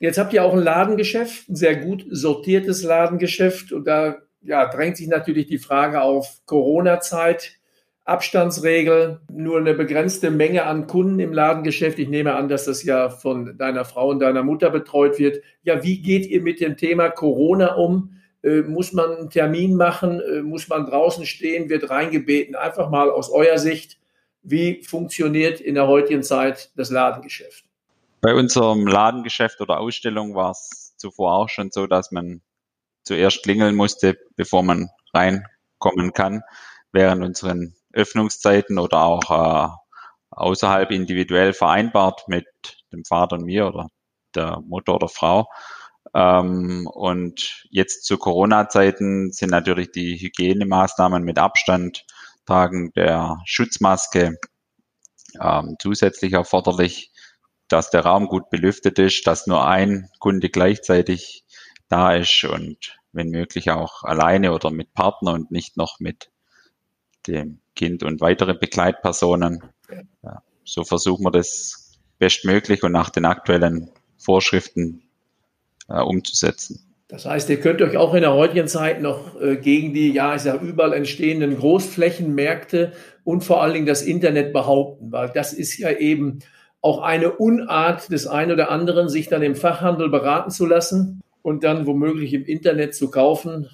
Jetzt 0.00 0.16
habt 0.16 0.32
ihr 0.32 0.42
auch 0.42 0.54
ein 0.54 0.62
Ladengeschäft, 0.62 1.50
ein 1.50 1.56
sehr 1.56 1.76
gut 1.76 2.06
sortiertes 2.08 2.82
Ladengeschäft. 2.82 3.70
Und 3.70 3.86
da 3.86 4.16
ja, 4.40 4.66
drängt 4.66 4.96
sich 4.96 5.08
natürlich 5.08 5.46
die 5.46 5.58
Frage 5.58 6.00
auf 6.00 6.40
Corona-Zeit, 6.46 7.58
Abstandsregel, 8.06 9.20
nur 9.30 9.58
eine 9.58 9.74
begrenzte 9.74 10.30
Menge 10.30 10.64
an 10.64 10.86
Kunden 10.86 11.20
im 11.20 11.34
Ladengeschäft. 11.34 11.98
Ich 11.98 12.08
nehme 12.08 12.34
an, 12.34 12.48
dass 12.48 12.64
das 12.64 12.82
ja 12.82 13.10
von 13.10 13.58
deiner 13.58 13.84
Frau 13.84 14.08
und 14.08 14.20
deiner 14.20 14.42
Mutter 14.42 14.70
betreut 14.70 15.18
wird. 15.18 15.44
Ja, 15.64 15.84
wie 15.84 16.00
geht 16.00 16.26
ihr 16.26 16.40
mit 16.40 16.60
dem 16.60 16.78
Thema 16.78 17.10
Corona 17.10 17.74
um? 17.74 18.16
Äh, 18.42 18.62
muss 18.62 18.94
man 18.94 19.14
einen 19.14 19.30
Termin 19.30 19.76
machen? 19.76 20.20
Äh, 20.20 20.40
muss 20.40 20.66
man 20.68 20.86
draußen 20.86 21.26
stehen? 21.26 21.68
Wird 21.68 21.90
reingebeten? 21.90 22.56
Einfach 22.56 22.88
mal 22.88 23.10
aus 23.10 23.30
eurer 23.30 23.58
Sicht, 23.58 23.98
wie 24.42 24.82
funktioniert 24.82 25.60
in 25.60 25.74
der 25.74 25.86
heutigen 25.88 26.22
Zeit 26.22 26.72
das 26.74 26.88
Ladengeschäft? 26.88 27.69
Bei 28.20 28.34
unserem 28.34 28.86
Ladengeschäft 28.86 29.60
oder 29.60 29.80
Ausstellung 29.80 30.34
war 30.34 30.50
es 30.50 30.94
zuvor 30.98 31.34
auch 31.34 31.48
schon 31.48 31.70
so, 31.70 31.86
dass 31.86 32.10
man 32.10 32.42
zuerst 33.02 33.42
klingeln 33.42 33.74
musste, 33.74 34.18
bevor 34.36 34.62
man 34.62 34.90
reinkommen 35.14 36.12
kann. 36.12 36.42
Während 36.92 37.24
unseren 37.24 37.74
Öffnungszeiten 37.92 38.78
oder 38.78 39.02
auch 39.02 39.30
äh, 39.30 39.68
außerhalb 40.30 40.90
individuell 40.90 41.52
vereinbart 41.52 42.24
mit 42.28 42.46
dem 42.92 43.04
Vater 43.04 43.36
und 43.36 43.44
mir 43.44 43.66
oder 43.66 43.88
der 44.34 44.60
Mutter 44.60 44.94
oder 44.94 45.08
Frau. 45.08 45.48
Ähm, 46.14 46.86
und 46.92 47.66
jetzt 47.70 48.04
zu 48.04 48.18
Corona-Zeiten 48.18 49.32
sind 49.32 49.50
natürlich 49.50 49.92
die 49.92 50.16
Hygienemaßnahmen 50.16 51.22
mit 51.22 51.38
Abstand, 51.38 52.04
Tragen 52.46 52.92
der 52.92 53.38
Schutzmaske 53.44 54.38
ähm, 55.40 55.76
zusätzlich 55.80 56.32
erforderlich 56.32 57.09
dass 57.70 57.90
der 57.90 58.04
Raum 58.04 58.26
gut 58.26 58.50
belüftet 58.50 58.98
ist, 58.98 59.26
dass 59.26 59.46
nur 59.46 59.66
ein 59.66 60.08
Kunde 60.18 60.50
gleichzeitig 60.50 61.44
da 61.88 62.14
ist 62.14 62.44
und 62.44 62.98
wenn 63.12 63.30
möglich 63.30 63.70
auch 63.70 64.02
alleine 64.04 64.52
oder 64.52 64.70
mit 64.70 64.92
Partner 64.94 65.32
und 65.32 65.50
nicht 65.50 65.76
noch 65.76 66.00
mit 66.00 66.30
dem 67.26 67.60
Kind 67.74 68.02
und 68.02 68.20
weitere 68.20 68.54
Begleitpersonen. 68.54 69.62
Ja, 70.22 70.42
so 70.64 70.84
versuchen 70.84 71.24
wir 71.24 71.30
das 71.30 71.98
bestmöglich 72.18 72.82
und 72.82 72.92
nach 72.92 73.10
den 73.10 73.24
aktuellen 73.24 73.90
Vorschriften 74.18 75.02
äh, 75.88 76.00
umzusetzen. 76.00 76.86
Das 77.08 77.26
heißt, 77.26 77.50
ihr 77.50 77.58
könnt 77.58 77.82
euch 77.82 77.96
auch 77.96 78.14
in 78.14 78.20
der 78.20 78.34
heutigen 78.34 78.68
Zeit 78.68 79.02
noch 79.02 79.40
äh, 79.40 79.56
gegen 79.56 79.92
die, 79.94 80.12
ja, 80.12 80.36
ich 80.36 80.42
sage, 80.42 80.64
überall 80.64 80.92
entstehenden 80.92 81.56
Großflächenmärkte 81.58 82.92
und 83.24 83.42
vor 83.42 83.62
allen 83.62 83.74
Dingen 83.74 83.86
das 83.86 84.02
Internet 84.02 84.52
behaupten, 84.52 85.10
weil 85.10 85.30
das 85.30 85.52
ist 85.52 85.76
ja 85.78 85.90
eben 85.90 86.40
auch 86.82 87.00
eine 87.00 87.32
Unart 87.32 88.10
des 88.10 88.26
einen 88.26 88.52
oder 88.52 88.70
anderen, 88.70 89.08
sich 89.08 89.28
dann 89.28 89.42
im 89.42 89.54
Fachhandel 89.54 90.08
beraten 90.08 90.50
zu 90.50 90.66
lassen 90.66 91.20
und 91.42 91.64
dann 91.64 91.86
womöglich 91.86 92.32
im 92.32 92.44
Internet 92.44 92.94
zu 92.94 93.10
kaufen. 93.10 93.70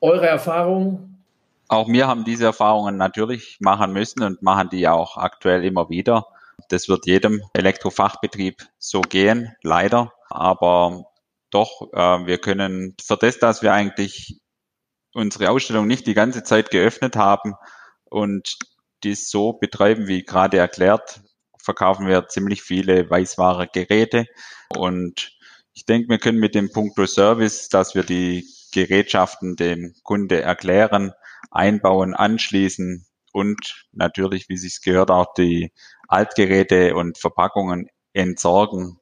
Eure 0.00 0.26
Erfahrungen? 0.26 1.24
Auch 1.68 1.88
wir 1.88 2.06
haben 2.06 2.24
diese 2.24 2.46
Erfahrungen 2.46 2.96
natürlich 2.96 3.58
machen 3.60 3.92
müssen 3.92 4.22
und 4.22 4.42
machen 4.42 4.70
die 4.70 4.88
auch 4.88 5.16
aktuell 5.16 5.64
immer 5.64 5.90
wieder. 5.90 6.26
Das 6.68 6.88
wird 6.88 7.06
jedem 7.06 7.42
Elektrofachbetrieb 7.52 8.66
so 8.78 9.00
gehen, 9.00 9.54
leider. 9.62 10.12
Aber 10.30 11.04
doch, 11.50 11.92
äh, 11.92 12.26
wir 12.26 12.38
können 12.38 12.96
für 13.00 13.16
das, 13.16 13.38
dass 13.38 13.62
wir 13.62 13.72
eigentlich 13.72 14.40
unsere 15.14 15.50
Ausstellung 15.50 15.86
nicht 15.86 16.06
die 16.06 16.14
ganze 16.14 16.42
Zeit 16.42 16.70
geöffnet 16.70 17.16
haben 17.16 17.54
und 18.04 18.56
dies 19.04 19.30
so 19.30 19.52
betreiben, 19.52 20.08
wie 20.08 20.24
gerade 20.24 20.58
erklärt, 20.58 21.20
verkaufen 21.68 22.06
wir 22.06 22.28
ziemlich 22.28 22.62
viele 22.62 23.10
Weißware-Geräte. 23.10 24.24
Und 24.74 25.36
ich 25.74 25.84
denke, 25.84 26.08
wir 26.08 26.18
können 26.18 26.38
mit 26.38 26.54
dem 26.54 26.72
Punkto 26.72 27.04
Service, 27.04 27.68
dass 27.68 27.94
wir 27.94 28.04
die 28.04 28.46
Gerätschaften 28.72 29.54
dem 29.54 29.92
Kunde 30.02 30.40
erklären, 30.40 31.12
einbauen, 31.50 32.14
anschließen 32.14 33.06
und 33.32 33.86
natürlich, 33.92 34.48
wie 34.48 34.56
sich 34.56 34.80
gehört, 34.80 35.10
auch 35.10 35.34
die 35.34 35.74
Altgeräte 36.08 36.94
und 36.94 37.18
Verpackungen 37.18 37.88
entsorgen, 38.14 38.98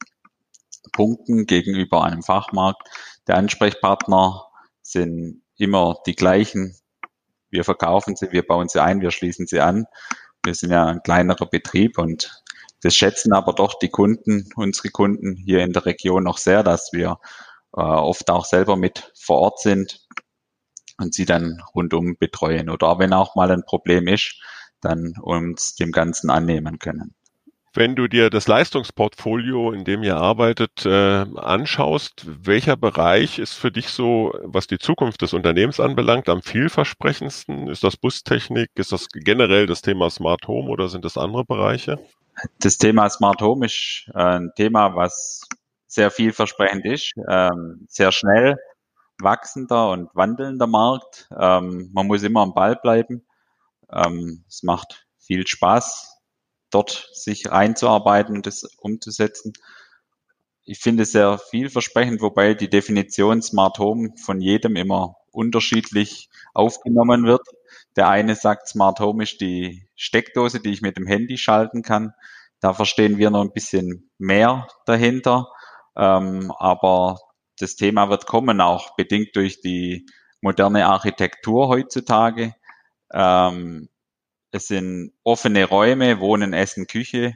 punkten 0.91 1.47
gegenüber 1.47 2.03
einem 2.03 2.25
Fachmarkt. 2.25 2.83
Der 3.29 3.37
Ansprechpartner 3.37 4.45
sind 4.83 5.43
immer 5.57 6.01
die 6.05 6.17
gleichen. 6.17 6.77
Wir 7.49 7.63
verkaufen 7.63 8.17
sie, 8.17 8.33
wir 8.33 8.45
bauen 8.45 8.69
sie 8.69 8.83
ein, 8.83 9.01
wir 9.03 9.13
schließen 9.13 9.47
sie 9.47 9.61
an. 9.61 9.87
Wir 10.45 10.55
sind 10.55 10.73
ja 10.73 10.87
ein 10.87 11.03
kleinerer 11.05 11.47
Betrieb 11.47 11.99
und 11.99 12.43
das 12.87 12.95
schätzen 12.95 13.33
aber 13.33 13.53
doch 13.53 13.81
die 13.81 13.89
Kunden, 13.89 14.49
unsere 14.55 14.91
Kunden 14.91 15.35
hier 15.35 15.65
in 15.65 15.73
der 15.73 15.87
Region 15.87 16.23
noch 16.23 16.39
sehr, 16.39 16.63
dass 16.63 16.93
wir 16.93 17.19
äh, 17.77 17.81
oft 17.81 18.31
auch 18.31 18.45
selber 18.45 18.77
mit 18.77 19.13
vor 19.19 19.39
Ort 19.39 19.59
sind 19.59 20.07
und 20.97 21.13
sie 21.13 21.25
dann 21.25 21.61
rundum 21.75 22.17
betreuen 22.17 22.71
oder 22.71 23.01
wenn 23.01 23.13
auch 23.13 23.35
mal 23.35 23.51
ein 23.51 23.65
Problem 23.65 24.07
ist, 24.07 24.41
dann 24.81 25.15
uns 25.21 25.75
dem 25.75 25.91
Ganzen 25.91 26.31
annehmen 26.31 26.79
können. 26.79 27.13
Wenn 27.75 27.97
du 27.97 28.07
dir 28.07 28.31
das 28.31 28.47
Leistungsportfolio, 28.47 29.73
in 29.73 29.85
dem 29.85 30.05
ihr 30.05 30.17
arbeitet, 30.17 30.87
äh, 30.87 31.27
anschaust, 31.35 32.25
welcher 32.47 32.77
Bereich 32.77 33.41
ist 33.41 33.55
für 33.55 33.73
dich 33.73 33.89
so, 33.89 34.33
was 34.45 34.69
die 34.69 34.79
Zukunft 34.79 35.23
des 35.23 35.35
Unternehmens 35.35 35.81
anbelangt, 35.81 36.29
am 36.29 36.41
vielversprechendsten? 36.41 37.69
Ist 37.69 37.83
das 37.83 37.97
Bustechnik? 37.97 38.71
Ist 38.77 38.93
das 38.93 39.09
generell 39.09 39.67
das 39.67 39.83
Thema 39.83 40.09
Smart 40.09 40.47
Home 40.47 40.71
oder 40.71 40.89
sind 40.89 41.05
das 41.05 41.19
andere 41.19 41.45
Bereiche? 41.45 41.99
Das 42.59 42.79
Thema 42.79 43.09
Smart 43.09 43.41
Home 43.41 43.67
ist 43.67 44.11
äh, 44.15 44.19
ein 44.19 44.53
Thema, 44.57 44.95
was 44.95 45.43
sehr 45.87 46.11
vielversprechend 46.11 46.85
ist, 46.85 47.15
ähm, 47.29 47.87
sehr 47.89 48.13
schnell 48.13 48.57
wachsender 49.19 49.91
und 49.91 50.15
wandelnder 50.15 50.67
Markt. 50.67 51.29
Ähm, 51.39 51.91
man 51.93 52.07
muss 52.07 52.23
immer 52.23 52.43
am 52.43 52.55
Ball 52.55 52.77
bleiben. 52.77 53.27
Ähm, 53.91 54.45
es 54.49 54.63
macht 54.63 55.07
viel 55.19 55.47
Spaß, 55.47 56.21
dort 56.71 57.09
sich 57.13 57.51
einzuarbeiten 57.51 58.37
und 58.37 58.47
das 58.47 58.65
umzusetzen. 58.79 59.55
Ich 60.65 60.81
finde 60.81 61.05
es 61.05 61.13
sehr 61.13 61.39
vielversprechend, 61.39 62.21
wobei 62.21 62.55
die 62.55 62.69
Definition 62.69 63.41
Smart 63.41 63.79
Home 63.79 64.11
von 64.23 64.41
jedem 64.41 64.77
immer 64.77 65.17
unterschiedlich 65.31 66.29
aufgenommen 66.55 67.25
wird. 67.25 67.47
Der 67.97 68.09
eine 68.09 68.35
sagt, 68.35 68.69
Smart 68.69 69.01
Home 69.01 69.23
ist 69.23 69.41
die 69.41 69.89
Steckdose, 69.97 70.61
die 70.61 70.71
ich 70.71 70.83
mit 70.83 70.97
dem 70.97 71.07
Handy 71.07 71.39
schalten 71.39 71.83
kann. 71.83 72.13
Da 72.61 72.75
verstehen 72.75 73.19
wir 73.19 73.31
noch 73.31 73.43
ein 73.43 73.53
bisschen 73.53 74.11
mehr 74.19 74.69
dahinter. 74.85 75.49
Ähm, 75.97 76.53
aber 76.59 77.19
das 77.59 77.77
Thema 77.77 78.11
wird 78.11 78.27
kommen, 78.27 78.61
auch 78.61 78.97
bedingt 78.97 79.35
durch 79.35 79.61
die 79.61 80.07
moderne 80.43 80.87
Architektur 80.87 81.69
heutzutage. 81.69 82.55
Ähm, 83.13 83.89
es 84.51 84.69
sind 84.69 85.13
offene 85.23 85.65
Räume, 85.65 86.21
Wohnen, 86.21 86.53
Essen, 86.53 86.87
Küche, 86.87 87.35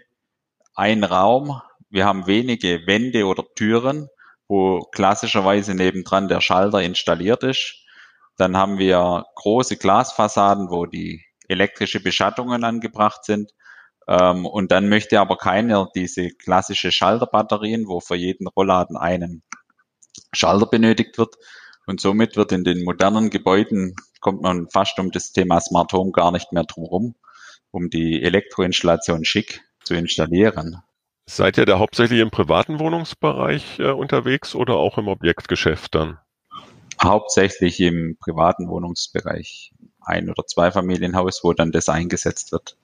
ein 0.75 1.05
Raum. 1.05 1.61
Wir 1.89 2.05
haben 2.05 2.27
wenige 2.27 2.87
Wände 2.87 3.27
oder 3.27 3.45
Türen, 3.55 4.09
wo 4.47 4.81
klassischerweise 4.93 5.75
nebendran 5.75 6.29
der 6.29 6.41
Schalter 6.41 6.83
installiert 6.83 7.43
ist. 7.45 7.77
Dann 8.41 8.57
haben 8.57 8.79
wir 8.79 9.27
große 9.35 9.77
Glasfassaden, 9.77 10.71
wo 10.71 10.87
die 10.87 11.25
elektrische 11.49 12.01
Beschattungen 12.01 12.65
angebracht 12.65 13.25
sind. 13.25 13.53
Ähm, 14.09 14.47
und 14.47 14.73
dann 14.73 14.89
möchte 14.89 15.21
aber 15.21 15.37
keiner 15.37 15.89
diese 15.95 16.31
klassische 16.31 16.91
Schalterbatterien, 16.91 17.87
wo 17.87 18.01
für 18.01 18.17
jeden 18.17 18.47
Rollladen 18.49 18.97
einen 18.97 19.43
Schalter 20.33 20.67
benötigt 20.67 21.19
wird. 21.19 21.37
Und 21.87 22.01
somit 22.01 22.37
wird 22.37 22.53
in 22.53 22.65
den 22.65 22.85
modernen 22.85 23.31
Gebäuden, 23.31 23.95
kommt 24.21 24.43
man 24.43 24.69
fast 24.69 24.99
um 24.99 25.11
das 25.11 25.33
Thema 25.33 25.61
Smart 25.61 25.93
Home 25.93 26.13
gar 26.13 26.33
nicht 26.33 26.53
mehr 26.53 26.65
drum 26.65 27.15
um 27.71 27.91
die 27.91 28.23
Elektroinstallation 28.23 29.25
schick 29.25 29.63
zu 29.85 29.95
installieren. 29.95 30.83
Seid 31.27 31.59
ihr 31.59 31.67
da 31.67 31.79
hauptsächlich 31.79 32.21
im 32.21 32.31
privaten 32.31 32.81
Wohnungsbereich 32.81 33.79
äh, 33.79 33.91
unterwegs 33.91 34.55
oder 34.55 34.75
auch 34.75 34.99
im 34.99 35.09
Objektgeschäft 35.09 35.95
dann? 35.95 36.19
Hauptsächlich 37.03 37.81
im 37.81 38.17
privaten 38.19 38.69
Wohnungsbereich. 38.69 39.73
Ein- 40.01 40.31
oder 40.31 40.47
Zweifamilienhaus, 40.47 41.41
wo 41.43 41.53
dann 41.53 41.73
das 41.73 41.89
eingesetzt 41.89 42.53
wird. 42.53 42.77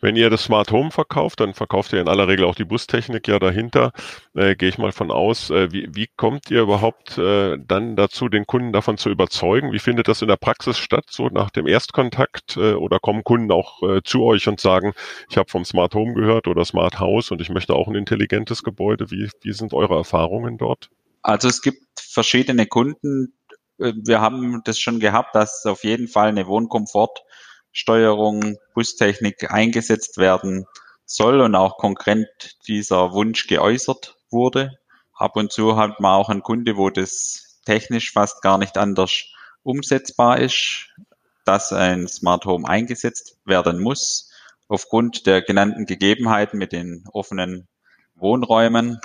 Wenn 0.00 0.16
ihr 0.16 0.30
das 0.30 0.44
Smart 0.44 0.70
Home 0.70 0.90
verkauft, 0.90 1.40
dann 1.40 1.54
verkauft 1.54 1.92
ihr 1.92 2.00
in 2.00 2.08
aller 2.08 2.28
Regel 2.28 2.44
auch 2.44 2.54
die 2.54 2.64
Bustechnik 2.64 3.26
ja 3.28 3.38
dahinter, 3.38 3.92
äh, 4.34 4.54
gehe 4.54 4.68
ich 4.68 4.78
mal 4.78 4.92
von 4.92 5.10
aus. 5.10 5.50
Äh, 5.50 5.72
wie, 5.72 5.88
wie 5.90 6.08
kommt 6.16 6.50
ihr 6.50 6.62
überhaupt 6.62 7.18
äh, 7.18 7.58
dann 7.58 7.96
dazu, 7.96 8.28
den 8.28 8.46
Kunden 8.46 8.72
davon 8.72 8.96
zu 8.96 9.10
überzeugen? 9.10 9.72
Wie 9.72 9.78
findet 9.78 10.08
das 10.08 10.22
in 10.22 10.28
der 10.28 10.36
Praxis 10.36 10.78
statt, 10.78 11.06
so 11.10 11.28
nach 11.28 11.50
dem 11.50 11.66
Erstkontakt? 11.66 12.56
Äh, 12.56 12.74
oder 12.74 12.98
kommen 13.00 13.24
Kunden 13.24 13.50
auch 13.50 13.82
äh, 13.82 14.02
zu 14.02 14.22
euch 14.24 14.48
und 14.48 14.60
sagen, 14.60 14.94
ich 15.28 15.36
habe 15.36 15.50
vom 15.50 15.64
Smart 15.64 15.94
Home 15.94 16.14
gehört 16.14 16.46
oder 16.46 16.64
Smart 16.64 17.00
House 17.00 17.30
und 17.30 17.40
ich 17.40 17.50
möchte 17.50 17.74
auch 17.74 17.88
ein 17.88 17.94
intelligentes 17.94 18.62
Gebäude? 18.62 19.10
Wie, 19.10 19.28
wie 19.42 19.52
sind 19.52 19.74
eure 19.74 19.96
Erfahrungen 19.96 20.58
dort? 20.58 20.90
Also 21.22 21.48
es 21.48 21.62
gibt 21.62 22.00
verschiedene 22.00 22.66
Kunden. 22.66 23.34
Äh, 23.78 23.92
wir 23.96 24.20
haben 24.20 24.62
das 24.64 24.78
schon 24.78 25.00
gehabt, 25.00 25.34
dass 25.34 25.66
auf 25.66 25.84
jeden 25.84 26.08
Fall 26.08 26.28
eine 26.28 26.46
Wohnkomfort 26.46 27.22
Steuerung, 27.72 28.56
Bustechnik 28.74 29.52
eingesetzt 29.52 30.18
werden 30.18 30.66
soll 31.04 31.40
und 31.40 31.54
auch 31.54 31.78
konkret 31.78 32.56
dieser 32.66 33.12
Wunsch 33.12 33.46
geäußert 33.46 34.16
wurde. 34.30 34.78
Ab 35.14 35.36
und 35.36 35.52
zu 35.52 35.76
hat 35.76 36.00
man 36.00 36.12
auch 36.12 36.28
einen 36.28 36.42
Kunde, 36.42 36.76
wo 36.76 36.90
das 36.90 37.60
technisch 37.64 38.12
fast 38.12 38.42
gar 38.42 38.58
nicht 38.58 38.76
anders 38.76 39.26
umsetzbar 39.62 40.40
ist, 40.40 40.88
dass 41.44 41.72
ein 41.72 42.08
Smart 42.08 42.44
Home 42.46 42.68
eingesetzt 42.68 43.36
werden 43.44 43.80
muss. 43.80 44.30
Aufgrund 44.68 45.26
der 45.26 45.42
genannten 45.42 45.86
Gegebenheiten 45.86 46.58
mit 46.58 46.72
den 46.72 47.04
offenen 47.12 47.68
Wohnräumen 48.16 49.00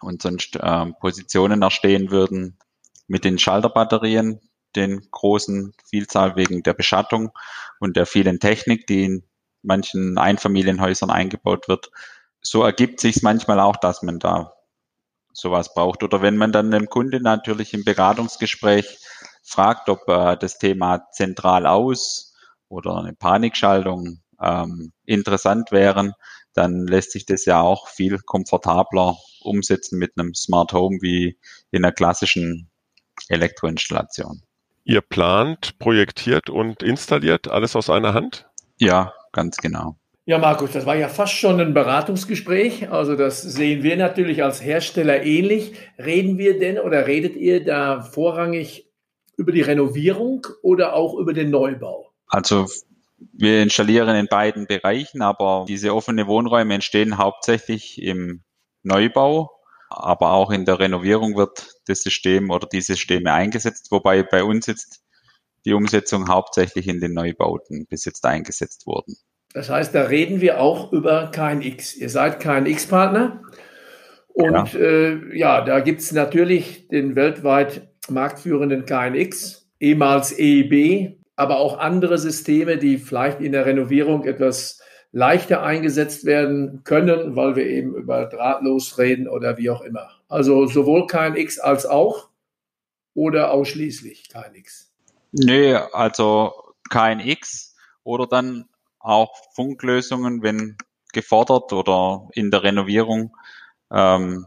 und 0.00 0.22
sonst 0.22 0.56
äh, 0.56 0.86
Positionen 1.00 1.62
erstehen 1.62 2.10
würden 2.10 2.58
mit 3.06 3.24
den 3.24 3.38
Schalterbatterien, 3.38 4.40
den 4.76 5.08
großen 5.10 5.72
Vielzahl 5.88 6.36
wegen 6.36 6.62
der 6.62 6.74
Beschattung 6.74 7.30
und 7.80 7.96
der 7.96 8.06
vielen 8.06 8.38
Technik, 8.38 8.86
die 8.86 9.04
in 9.04 9.24
manchen 9.62 10.18
Einfamilienhäusern 10.18 11.10
eingebaut 11.10 11.68
wird. 11.68 11.90
So 12.40 12.62
ergibt 12.62 13.00
sich 13.00 13.22
manchmal 13.22 13.60
auch, 13.60 13.76
dass 13.76 14.02
man 14.02 14.18
da 14.18 14.52
sowas 15.32 15.72
braucht. 15.74 16.02
Oder 16.02 16.22
wenn 16.22 16.36
man 16.36 16.52
dann 16.52 16.70
dem 16.70 16.88
Kunde 16.88 17.20
natürlich 17.20 17.74
im 17.74 17.84
Beratungsgespräch 17.84 18.98
fragt, 19.42 19.88
ob 19.88 20.06
äh, 20.08 20.36
das 20.36 20.58
Thema 20.58 21.08
zentral 21.12 21.66
aus 21.66 22.34
oder 22.68 22.98
eine 22.98 23.14
Panikschaltung 23.14 24.20
ähm, 24.40 24.92
interessant 25.04 25.72
wären, 25.72 26.12
dann 26.52 26.86
lässt 26.86 27.12
sich 27.12 27.24
das 27.24 27.44
ja 27.44 27.60
auch 27.60 27.88
viel 27.88 28.18
komfortabler 28.18 29.16
umsetzen 29.42 29.98
mit 29.98 30.12
einem 30.16 30.34
Smart 30.34 30.72
Home 30.72 30.98
wie 31.00 31.36
in 31.70 31.84
einer 31.84 31.92
klassischen 31.92 32.68
Elektroinstallation. 33.28 34.42
Ihr 34.84 35.00
plant, 35.00 35.78
projektiert 35.78 36.48
und 36.48 36.82
installiert 36.82 37.48
alles 37.48 37.76
aus 37.76 37.90
einer 37.90 38.14
Hand? 38.14 38.46
Ja, 38.78 39.12
ganz 39.32 39.58
genau. 39.58 39.96
Ja, 40.24 40.36
Markus, 40.38 40.72
das 40.72 40.84
war 40.84 40.94
ja 40.94 41.08
fast 41.08 41.32
schon 41.32 41.58
ein 41.58 41.72
Beratungsgespräch. 41.72 42.90
Also 42.90 43.16
das 43.16 43.40
sehen 43.40 43.82
wir 43.82 43.96
natürlich 43.96 44.44
als 44.44 44.62
Hersteller 44.62 45.22
ähnlich. 45.22 45.72
Reden 45.98 46.36
wir 46.36 46.58
denn 46.58 46.78
oder 46.78 47.06
redet 47.06 47.34
ihr 47.36 47.64
da 47.64 48.02
vorrangig 48.02 48.90
über 49.38 49.52
die 49.52 49.62
Renovierung 49.62 50.46
oder 50.62 50.94
auch 50.94 51.14
über 51.14 51.32
den 51.32 51.50
Neubau? 51.50 52.12
Also 52.26 52.66
wir 53.32 53.62
installieren 53.62 54.14
in 54.16 54.26
beiden 54.26 54.66
Bereichen, 54.66 55.22
aber 55.22 55.64
diese 55.66 55.94
offenen 55.94 56.26
Wohnräume 56.26 56.74
entstehen 56.74 57.16
hauptsächlich 57.16 58.02
im 58.02 58.42
Neubau 58.88 59.58
aber 59.90 60.32
auch 60.32 60.50
in 60.50 60.64
der 60.64 60.78
Renovierung 60.78 61.36
wird 61.36 61.74
das 61.86 62.02
System 62.02 62.50
oder 62.50 62.66
die 62.66 62.80
Systeme 62.80 63.32
eingesetzt, 63.32 63.88
wobei 63.90 64.22
bei 64.22 64.44
uns 64.44 64.66
jetzt 64.66 65.02
die 65.64 65.72
Umsetzung 65.72 66.28
hauptsächlich 66.28 66.88
in 66.88 67.00
den 67.00 67.14
Neubauten 67.14 67.86
bis 67.86 68.04
jetzt 68.04 68.24
eingesetzt 68.24 68.86
wurden. 68.86 69.16
Das 69.54 69.70
heißt, 69.70 69.94
da 69.94 70.02
reden 70.02 70.40
wir 70.40 70.60
auch 70.60 70.92
über 70.92 71.30
KNX. 71.30 71.96
Ihr 71.96 72.10
seid 72.10 72.38
KNX-Partner. 72.40 73.42
Und 74.28 74.72
ja, 74.74 74.78
äh, 74.78 75.36
ja 75.36 75.64
da 75.64 75.80
gibt 75.80 76.00
es 76.00 76.12
natürlich 76.12 76.88
den 76.88 77.16
weltweit 77.16 77.88
marktführenden 78.08 78.84
KNX, 78.84 79.68
ehemals 79.80 80.38
EIB, 80.38 81.18
aber 81.34 81.58
auch 81.58 81.78
andere 81.78 82.18
Systeme, 82.18 82.76
die 82.76 82.98
vielleicht 82.98 83.40
in 83.40 83.52
der 83.52 83.64
Renovierung 83.66 84.24
etwas 84.24 84.80
leichter 85.12 85.62
eingesetzt 85.62 86.24
werden 86.24 86.82
können, 86.84 87.34
weil 87.36 87.56
wir 87.56 87.66
eben 87.66 87.94
über 87.94 88.26
drahtlos 88.26 88.98
reden 88.98 89.28
oder 89.28 89.56
wie 89.56 89.70
auch 89.70 89.80
immer. 89.80 90.10
Also 90.28 90.66
sowohl 90.66 91.06
KNX 91.06 91.58
als 91.58 91.86
auch 91.86 92.28
oder 93.14 93.52
ausschließlich 93.52 94.28
KNX? 94.28 94.92
Nö, 95.32 95.76
also 95.92 96.52
KNX 96.90 97.74
oder 98.02 98.26
dann 98.26 98.68
auch 98.98 99.34
Funklösungen, 99.54 100.42
wenn 100.42 100.76
gefordert 101.12 101.72
oder 101.72 102.28
in 102.32 102.50
der 102.50 102.62
Renovierung 102.62 103.34
ähm, 103.90 104.46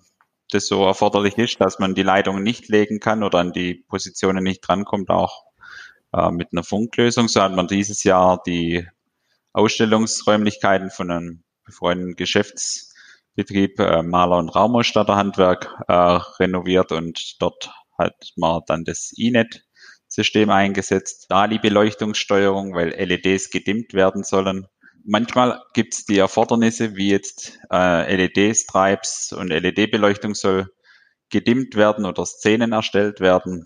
das 0.52 0.68
so 0.68 0.86
erforderlich 0.86 1.38
ist, 1.38 1.60
dass 1.60 1.80
man 1.80 1.96
die 1.96 2.04
Leitungen 2.04 2.44
nicht 2.44 2.68
legen 2.68 3.00
kann 3.00 3.24
oder 3.24 3.40
an 3.40 3.54
die 3.54 3.74
Positionen 3.74 4.44
nicht 4.44 4.62
drankommt, 4.62 5.10
auch 5.10 5.46
äh, 6.14 6.30
mit 6.30 6.50
einer 6.52 6.64
Funklösung. 6.64 7.28
So 7.28 7.42
hat 7.42 7.56
man 7.56 7.68
dieses 7.68 8.04
Jahr 8.04 8.42
die 8.46 8.88
Ausstellungsräumlichkeiten 9.54 10.90
von 10.90 11.12
einem 11.12 11.44
befreundeten 11.66 12.16
Geschäftsbetrieb 12.16 13.80
äh, 13.80 14.04
Maler- 14.04 14.38
und 14.38 14.50
Raumausstatterhandwerk 14.50 15.70
äh, 15.88 15.94
renoviert 16.40 16.92
und 16.92 17.36
dort 17.40 17.72
hat 17.98 18.32
man 18.36 18.62
dann 18.68 18.84
das 18.84 19.12
INET-System 19.16 20.50
eingesetzt, 20.50 21.28
DALI-Beleuchtungssteuerung, 21.30 22.74
weil 22.74 22.90
LEDs 22.90 23.50
gedimmt 23.50 23.94
werden 23.94 24.24
sollen. 24.24 24.68
Manchmal 25.04 25.62
gibt 25.74 25.94
es 25.94 26.06
die 26.06 26.20
Erfordernisse, 26.20 26.96
wie 26.96 27.10
jetzt 27.10 27.60
äh, 27.72 28.16
LED-Stripes 28.16 29.34
und 29.34 29.50
LED-Beleuchtung 29.50 30.36
soll 30.36 30.68
gedimmt 31.30 31.76
werden 31.76 32.06
oder 32.06 32.26
Szenen 32.26 32.74
erstellt 32.74 33.20
werden. 33.20 33.64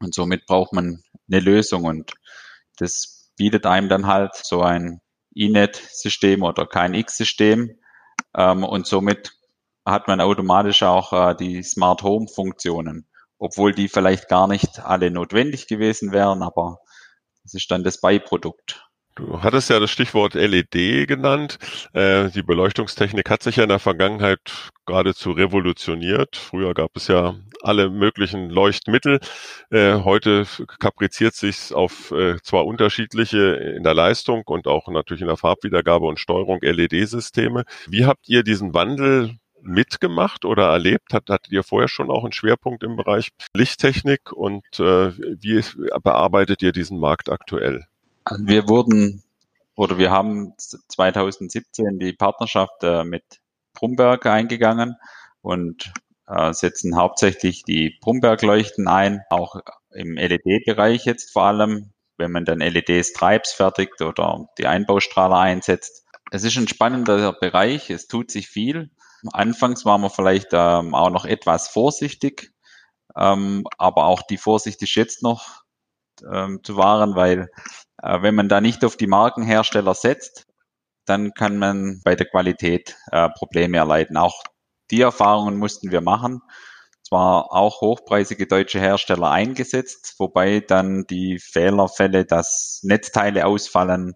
Und 0.00 0.14
somit 0.14 0.46
braucht 0.46 0.72
man 0.72 1.02
eine 1.30 1.40
Lösung 1.40 1.84
und 1.84 2.12
das 2.78 3.17
bietet 3.38 3.64
einem 3.64 3.88
dann 3.88 4.06
halt 4.06 4.34
so 4.34 4.60
ein 4.60 5.00
INET-System 5.34 6.42
oder 6.42 6.66
kein 6.66 6.92
X-System 6.94 7.78
ähm, 8.36 8.64
und 8.64 8.86
somit 8.86 9.32
hat 9.86 10.08
man 10.08 10.20
automatisch 10.20 10.82
auch 10.82 11.12
äh, 11.12 11.34
die 11.34 11.62
Smart 11.62 12.02
Home-Funktionen, 12.02 13.08
obwohl 13.38 13.72
die 13.72 13.88
vielleicht 13.88 14.28
gar 14.28 14.46
nicht 14.46 14.80
alle 14.80 15.10
notwendig 15.10 15.66
gewesen 15.66 16.12
wären, 16.12 16.42
aber 16.42 16.80
das 17.42 17.54
ist 17.54 17.70
dann 17.70 17.84
das 17.84 18.00
Beiprodukt. 18.00 18.87
Du 19.18 19.42
hattest 19.42 19.68
ja 19.68 19.80
das 19.80 19.90
Stichwort 19.90 20.34
LED 20.34 21.08
genannt. 21.08 21.58
Äh, 21.92 22.30
die 22.30 22.44
Beleuchtungstechnik 22.44 23.28
hat 23.28 23.42
sich 23.42 23.56
ja 23.56 23.64
in 23.64 23.68
der 23.68 23.80
Vergangenheit 23.80 24.70
geradezu 24.86 25.32
revolutioniert. 25.32 26.36
Früher 26.36 26.72
gab 26.72 26.96
es 26.96 27.08
ja 27.08 27.34
alle 27.60 27.90
möglichen 27.90 28.48
Leuchtmittel. 28.48 29.18
Äh, 29.70 29.94
heute 30.04 30.46
kapriziert 30.78 31.34
sich 31.34 31.74
auf 31.74 32.12
äh, 32.12 32.36
zwar 32.44 32.64
unterschiedliche 32.64 33.54
in 33.54 33.82
der 33.82 33.94
Leistung 33.94 34.44
und 34.46 34.68
auch 34.68 34.86
natürlich 34.86 35.22
in 35.22 35.26
der 35.26 35.36
Farbwiedergabe 35.36 36.06
und 36.06 36.20
Steuerung 36.20 36.60
LED-Systeme. 36.62 37.64
Wie 37.88 38.06
habt 38.06 38.28
ihr 38.28 38.44
diesen 38.44 38.72
Wandel 38.72 39.36
mitgemacht 39.60 40.44
oder 40.44 40.68
erlebt? 40.68 41.12
Hat, 41.12 41.28
hattet 41.28 41.50
ihr 41.50 41.64
vorher 41.64 41.88
schon 41.88 42.12
auch 42.12 42.22
einen 42.22 42.32
Schwerpunkt 42.32 42.84
im 42.84 42.94
Bereich 42.94 43.30
Lichttechnik 43.52 44.30
und 44.30 44.64
äh, 44.78 45.10
wie 45.42 45.60
bearbeitet 46.04 46.62
ihr 46.62 46.70
diesen 46.70 47.00
Markt 47.00 47.28
aktuell? 47.28 47.84
Also 48.28 48.46
wir 48.46 48.68
wurden 48.68 49.22
oder 49.74 49.96
wir 49.96 50.10
haben 50.10 50.52
2017 50.58 51.98
die 51.98 52.12
Partnerschaft 52.12 52.82
äh, 52.82 53.04
mit 53.04 53.24
Brumberg 53.72 54.26
eingegangen 54.26 54.96
und 55.40 55.92
äh, 56.26 56.52
setzen 56.52 56.96
hauptsächlich 56.96 57.62
die 57.62 57.96
Brumberg-Leuchten 58.02 58.86
ein, 58.86 59.22
auch 59.30 59.56
im 59.90 60.16
LED-Bereich 60.16 61.06
jetzt 61.06 61.32
vor 61.32 61.44
allem, 61.44 61.92
wenn 62.18 62.30
man 62.30 62.44
dann 62.44 62.58
LED-Stripes 62.58 63.52
fertigt 63.52 64.02
oder 64.02 64.48
die 64.58 64.66
Einbaustrahler 64.66 65.38
einsetzt. 65.38 66.04
Es 66.30 66.44
ist 66.44 66.58
ein 66.58 66.68
spannender 66.68 67.32
Bereich, 67.32 67.88
es 67.88 68.08
tut 68.08 68.30
sich 68.30 68.48
viel. 68.48 68.90
Anfangs 69.32 69.86
waren 69.86 70.02
wir 70.02 70.10
vielleicht 70.10 70.48
ähm, 70.52 70.94
auch 70.94 71.10
noch 71.10 71.24
etwas 71.24 71.68
vorsichtig, 71.68 72.52
ähm, 73.16 73.64
aber 73.78 74.04
auch 74.04 74.20
die 74.20 74.36
Vorsicht 74.36 74.82
ist 74.82 74.96
jetzt 74.96 75.22
noch 75.22 75.62
ähm, 76.30 76.60
zu 76.62 76.76
wahren, 76.76 77.14
weil 77.14 77.48
wenn 78.02 78.34
man 78.34 78.48
da 78.48 78.60
nicht 78.60 78.84
auf 78.84 78.96
die 78.96 79.06
Markenhersteller 79.06 79.94
setzt, 79.94 80.46
dann 81.04 81.32
kann 81.34 81.58
man 81.58 82.00
bei 82.04 82.14
der 82.14 82.26
Qualität 82.26 82.96
äh, 83.10 83.28
Probleme 83.30 83.78
erleiden. 83.78 84.16
Auch 84.16 84.42
die 84.90 85.00
Erfahrungen 85.00 85.58
mussten 85.58 85.90
wir 85.90 86.00
machen. 86.00 86.42
Zwar 87.02 87.52
auch 87.52 87.80
hochpreisige 87.80 88.46
deutsche 88.46 88.80
Hersteller 88.80 89.30
eingesetzt, 89.30 90.14
wobei 90.18 90.60
dann 90.60 91.06
die 91.06 91.38
Fehlerfälle, 91.38 92.26
dass 92.26 92.80
Netzteile 92.82 93.46
ausfallen 93.46 94.14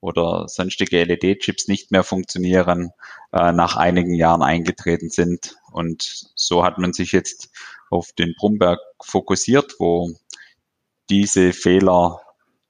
oder 0.00 0.48
sonstige 0.48 1.04
LED-Chips 1.04 1.68
nicht 1.68 1.92
mehr 1.92 2.02
funktionieren, 2.02 2.90
äh, 3.32 3.52
nach 3.52 3.76
einigen 3.76 4.14
Jahren 4.14 4.42
eingetreten 4.42 5.10
sind. 5.10 5.56
Und 5.70 6.32
so 6.34 6.64
hat 6.64 6.78
man 6.78 6.92
sich 6.92 7.12
jetzt 7.12 7.50
auf 7.90 8.10
den 8.12 8.34
Brumberg 8.36 8.80
fokussiert, 9.00 9.76
wo 9.78 10.10
diese 11.08 11.52
Fehler 11.52 12.20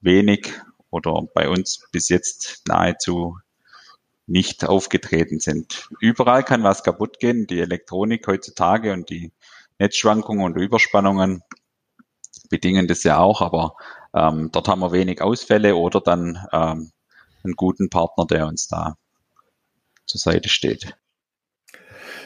wenig 0.03 0.53
oder 0.91 1.23
bei 1.35 1.49
uns 1.49 1.89
bis 1.91 2.09
jetzt 2.09 2.63
nahezu 2.69 3.39
nicht 4.27 4.65
aufgetreten 4.65 5.41
sind. 5.41 5.89
Überall 6.01 6.45
kann 6.45 6.63
was 6.63 6.85
kaputt 6.85 7.19
gehen. 7.19 7.47
Die 7.47 7.61
Elektronik 7.61 8.27
heutzutage 8.27 8.93
und 8.93 9.11
die 9.11 9.33
Netzschwankungen 9.79 10.45
und 10.45 10.57
Überspannungen 10.57 11.43
bedingen 12.51 12.87
das 12.87 13.03
ja 13.03 13.19
auch, 13.19 13.41
aber 13.41 13.75
ähm, 14.15 14.51
dort 14.53 14.69
haben 14.69 14.81
wir 14.81 14.93
wenig 14.93 15.23
Ausfälle 15.23 15.75
oder 15.75 16.01
dann 16.01 16.47
ähm, 16.53 16.93
einen 17.43 17.55
guten 17.57 17.89
Partner, 17.91 18.27
der 18.27 18.47
uns 18.47 18.69
da 18.69 18.97
zur 20.07 20.21
Seite 20.21 20.49
steht. 20.49 20.95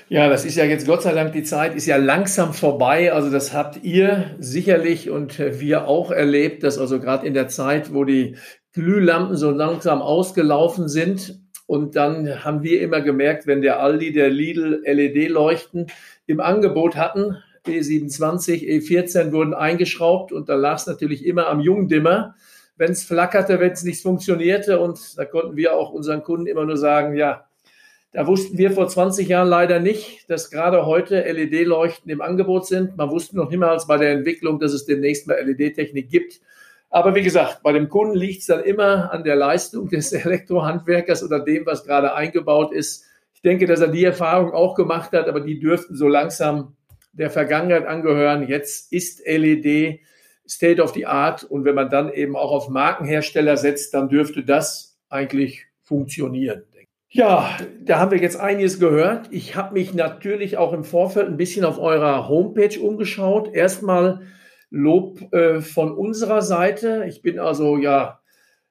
Ja, 0.09 0.29
das 0.29 0.45
ist 0.45 0.57
ja 0.57 0.64
jetzt 0.64 0.87
Gott 0.87 1.03
sei 1.03 1.12
Dank, 1.14 1.33
die 1.33 1.42
Zeit 1.42 1.75
ist 1.75 1.87
ja 1.87 1.97
langsam 1.97 2.55
vorbei. 2.55 3.12
Also 3.12 3.31
das 3.31 3.53
habt 3.53 3.83
ihr 3.83 4.37
sicherlich 4.38 5.11
und 5.11 5.38
wir 5.38 5.88
auch 5.88 6.12
erlebt, 6.12 6.62
dass 6.62 6.79
also 6.79 7.01
gerade 7.01 7.27
in 7.27 7.35
der 7.35 7.49
Zeit, 7.49 7.92
wo 7.92 8.05
die 8.05 8.37
Glühlampen 8.73 9.37
so 9.37 9.51
langsam 9.51 10.03
ausgelaufen 10.03 10.88
sind, 10.88 11.40
und 11.66 11.97
dann 11.97 12.45
haben 12.45 12.62
wir 12.62 12.81
immer 12.81 13.01
gemerkt, 13.01 13.47
wenn 13.49 13.61
der 13.61 13.81
Aldi, 13.81 14.12
der 14.12 14.31
Lidl 14.31 14.83
LED-Leuchten 14.85 15.88
im 16.27 16.40
Angebot 16.40 16.95
hatten, 16.95 17.38
E27, 17.66 18.62
E14 18.62 19.33
wurden 19.33 19.53
eingeschraubt 19.53 20.31
und 20.31 20.49
da 20.49 20.55
lag 20.55 20.77
es 20.77 20.87
natürlich 20.87 21.27
immer 21.27 21.49
am 21.49 21.59
Jungdimmer, 21.59 22.37
wenn 22.77 22.92
es 22.92 23.03
flackerte, 23.03 23.59
wenn 23.59 23.73
es 23.73 23.83
nicht 23.83 24.01
funktionierte. 24.01 24.79
Und 24.79 25.19
da 25.19 25.25
konnten 25.25 25.57
wir 25.57 25.75
auch 25.75 25.90
unseren 25.90 26.23
Kunden 26.23 26.47
immer 26.47 26.64
nur 26.64 26.77
sagen, 26.77 27.16
ja, 27.16 27.45
da 28.16 28.26
wussten 28.26 28.57
wir 28.57 28.70
vor 28.70 28.88
20 28.88 29.29
Jahren 29.29 29.46
leider 29.46 29.79
nicht, 29.79 30.31
dass 30.31 30.50
gerade 30.50 30.87
heute 30.87 31.20
LED-Leuchten 31.31 32.11
im 32.11 32.22
Angebot 32.22 32.66
sind. 32.66 32.96
Man 32.96 33.11
wusste 33.11 33.37
noch 33.37 33.50
niemals 33.50 33.87
bei 33.87 33.98
der 33.98 34.12
Entwicklung, 34.12 34.59
dass 34.59 34.72
es 34.72 34.87
demnächst 34.87 35.26
mal 35.26 35.38
LED-Technik 35.38 36.09
gibt. 36.09 36.40
Aber 36.88 37.14
wie 37.14 37.20
gesagt, 37.22 37.62
bei 37.62 37.74
dem 37.74 37.90
Kunden 37.90 38.16
liegt 38.16 38.40
es 38.40 38.46
dann 38.46 38.64
immer 38.64 39.12
an 39.12 39.22
der 39.22 39.37
Leistung 39.37 39.90
des 39.90 40.12
Elektrohandwerkers 40.14 41.22
oder 41.22 41.40
dem, 41.40 41.66
was 41.66 41.85
gerade 41.85 42.14
eingebaut 42.14 42.72
ist. 42.72 43.05
Ich 43.35 43.42
denke, 43.42 43.66
dass 43.66 43.81
er 43.81 43.88
die 43.88 44.05
Erfahrung 44.05 44.55
auch 44.55 44.76
gemacht 44.76 45.12
hat, 45.12 45.29
aber 45.29 45.40
die 45.40 45.61
dürften 45.61 45.94
so 45.94 46.09
langsam 46.09 46.74
der 47.12 47.29
Vergangenheit 47.29 47.85
angehören. 47.85 48.48
Jetzt 48.48 48.94
ist 48.94 49.26
LED 49.26 50.00
State 50.48 50.81
of 50.81 50.94
the 50.94 51.05
Art 51.05 51.44
und 51.44 51.66
wenn 51.66 51.74
man 51.74 51.90
dann 51.90 52.11
eben 52.11 52.35
auch 52.35 52.50
auf 52.50 52.70
Markenhersteller 52.70 53.59
setzt, 53.59 53.92
dann 53.92 54.09
dürfte 54.09 54.42
das 54.42 54.96
eigentlich 55.11 55.66
funktionieren. 55.83 56.62
Ja, 57.16 57.57
da 57.81 57.98
haben 57.98 58.11
wir 58.11 58.18
jetzt 58.18 58.38
einiges 58.38 58.79
gehört. 58.79 59.29
Ich 59.31 59.57
habe 59.57 59.72
mich 59.72 59.94
natürlich 59.94 60.59
auch 60.59 60.74
im 60.74 60.85
Vorfeld 60.85 61.29
ein 61.29 61.38
bisschen 61.38 61.64
auf 61.64 61.79
eurer 61.79 62.29
Homepage 62.29 62.79
umgeschaut. 62.79 63.55
Erstmal 63.55 64.20
Lob 64.68 65.33
äh, 65.33 65.62
von 65.62 65.92
unserer 65.92 66.42
Seite. 66.42 67.07
Ich 67.09 67.22
bin 67.22 67.38
also 67.38 67.79
ja 67.79 68.20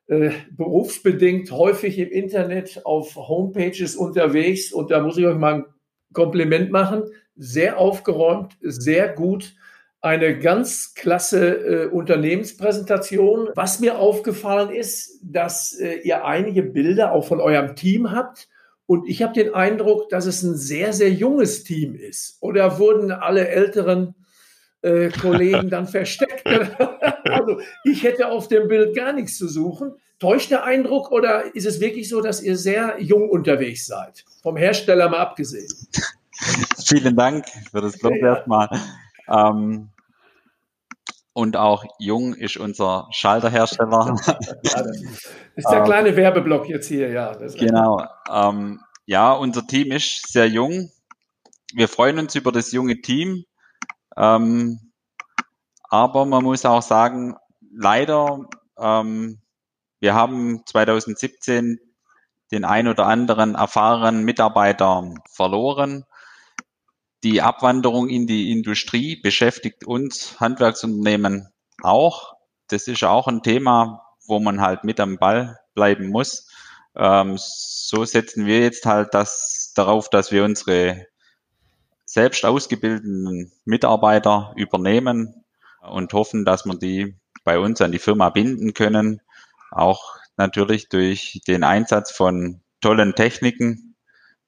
äh, 0.06 0.30
berufsbedingt 0.52 1.50
häufig 1.50 1.98
im 1.98 2.12
Internet 2.12 2.86
auf 2.86 3.16
Homepages 3.16 3.96
unterwegs 3.96 4.72
und 4.72 4.92
da 4.92 5.02
muss 5.02 5.18
ich 5.18 5.26
euch 5.26 5.38
mal 5.38 5.54
ein 5.56 5.66
Kompliment 6.14 6.70
machen. 6.70 7.06
Sehr 7.36 7.80
aufgeräumt, 7.80 8.58
sehr 8.62 9.12
gut 9.12 9.56
eine 10.06 10.38
ganz 10.38 10.94
klasse 10.94 11.56
äh, 11.56 11.88
Unternehmenspräsentation. 11.88 13.50
Was 13.56 13.80
mir 13.80 13.98
aufgefallen 13.98 14.70
ist, 14.70 15.20
dass 15.24 15.74
äh, 15.74 15.96
ihr 16.04 16.26
einige 16.26 16.62
Bilder 16.62 17.12
auch 17.12 17.26
von 17.26 17.42
eurem 17.42 17.76
Team 17.76 18.12
habt 18.12 18.48
Und 18.86 19.10
ich 19.10 19.24
habe 19.24 19.34
den 19.34 19.56
Eindruck, 19.56 20.10
dass 20.10 20.28
es 20.28 20.44
ein 20.44 20.56
sehr, 20.56 20.94
sehr 20.94 21.10
junges 21.10 21.64
Team 21.64 21.96
ist. 21.96 22.38
Oder 22.40 22.78
wurden 22.78 23.12
alle 23.12 23.48
älteren 23.48 24.14
äh, 24.84 25.10
Kollegen 25.10 25.72
dann 25.72 25.88
versteckt? 25.98 26.46
also 27.24 27.60
ich 27.84 28.04
hätte 28.04 28.28
auf 28.28 28.48
dem 28.48 28.68
Bild 28.68 28.96
gar 28.96 29.12
nichts 29.12 29.40
zu 29.40 29.48
suchen. 29.48 29.94
Täuscht 30.20 30.52
der 30.52 30.66
Eindruck 30.66 31.12
oder 31.12 31.56
ist 31.56 31.66
es 31.66 31.80
wirklich 31.80 32.10
so, 32.10 32.22
dass 32.22 32.44
ihr 32.44 32.58
sehr 32.58 32.98
jung 33.00 33.28
unterwegs 33.28 33.88
seid? 33.88 34.24
Vom 34.44 34.56
Hersteller 34.56 35.10
mal 35.10 35.18
abgesehen. 35.18 35.68
Vielen 36.86 37.16
Dank 37.16 37.46
für 37.72 37.82
das 37.82 38.00
Lob 38.04 38.14
ja. 38.18 38.36
erstmal. 38.36 38.70
Ähm, 39.28 39.90
und 41.36 41.58
auch 41.58 41.84
Jung 42.00 42.34
ist 42.34 42.56
unser 42.56 43.10
Schalterhersteller. 43.12 44.16
Ja, 44.64 44.84
das 44.84 45.02
ist 45.56 45.70
der 45.70 45.80
ähm, 45.80 45.84
kleine 45.84 46.16
Werbeblock 46.16 46.70
jetzt 46.70 46.88
hier, 46.88 47.10
ja. 47.10 47.34
genau. 47.58 48.02
Ähm, 48.32 48.80
ja, 49.06 49.34
unser 49.34 49.68
Team 49.68 49.92
ist 49.92 50.32
sehr 50.32 50.48
jung. 50.48 50.92
Wir 51.74 51.90
freuen 51.90 52.20
uns 52.20 52.36
über 52.36 52.54
das 52.54 52.72
junge 52.72 53.02
Team. 53.02 53.44
Ähm, 54.16 54.80
aber 55.84 56.26
man 56.26 56.44
muss 56.44 56.66
auch 56.66 56.82
sagen, 56.82 57.36
leider, 57.70 58.40
ähm, 58.78 59.42
wir 60.00 60.14
haben 60.14 60.62
2017 60.66 61.80
den 62.54 62.64
ein 62.64 62.88
oder 62.88 63.08
anderen 63.08 63.56
erfahrenen 63.56 64.24
Mitarbeiter 64.24 65.14
verloren 65.30 66.06
die 67.24 67.42
Abwanderung 67.42 68.10
in 68.10 68.28
die 68.28 68.52
Industrie 68.52 69.16
beschäftigt 69.16 69.86
uns 69.86 70.40
Handwerksunternehmen 70.40 71.50
auch. 71.82 72.36
Das 72.68 72.88
ist 72.88 73.04
auch 73.04 73.28
ein 73.28 73.42
Thema, 73.42 74.02
wo 74.28 74.40
man 74.40 74.62
halt 74.62 74.84
mit 74.84 75.00
am 75.00 75.18
Ball 75.18 75.60
bleiben 75.74 76.10
muss. 76.10 76.48
Ähm, 76.96 77.36
so 77.38 78.06
setzen 78.06 78.46
wir 78.46 78.60
jetzt 78.62 78.86
halt 78.86 79.14
das 79.14 79.74
darauf, 79.76 80.10
dass 80.10 80.32
wir 80.32 80.44
unsere 80.44 81.08
selbst 82.06 82.46
ausgebildeten 82.46 83.52
Mitarbeiter 83.66 84.54
übernehmen 84.56 85.44
und 85.82 86.14
hoffen, 86.14 86.46
dass 86.46 86.66
wir 86.66 86.76
die 86.76 87.16
bei 87.44 87.60
uns 87.60 87.82
an 87.82 87.92
die 87.92 88.00
Firma 88.00 88.30
binden 88.30 88.74
können. 88.74 89.22
Auch 89.72 90.16
natürlich 90.38 90.90
durch 90.90 91.42
den 91.48 91.64
Einsatz 91.64 92.12
von 92.12 92.62
tollen 92.82 93.16
Techniken, 93.16 93.85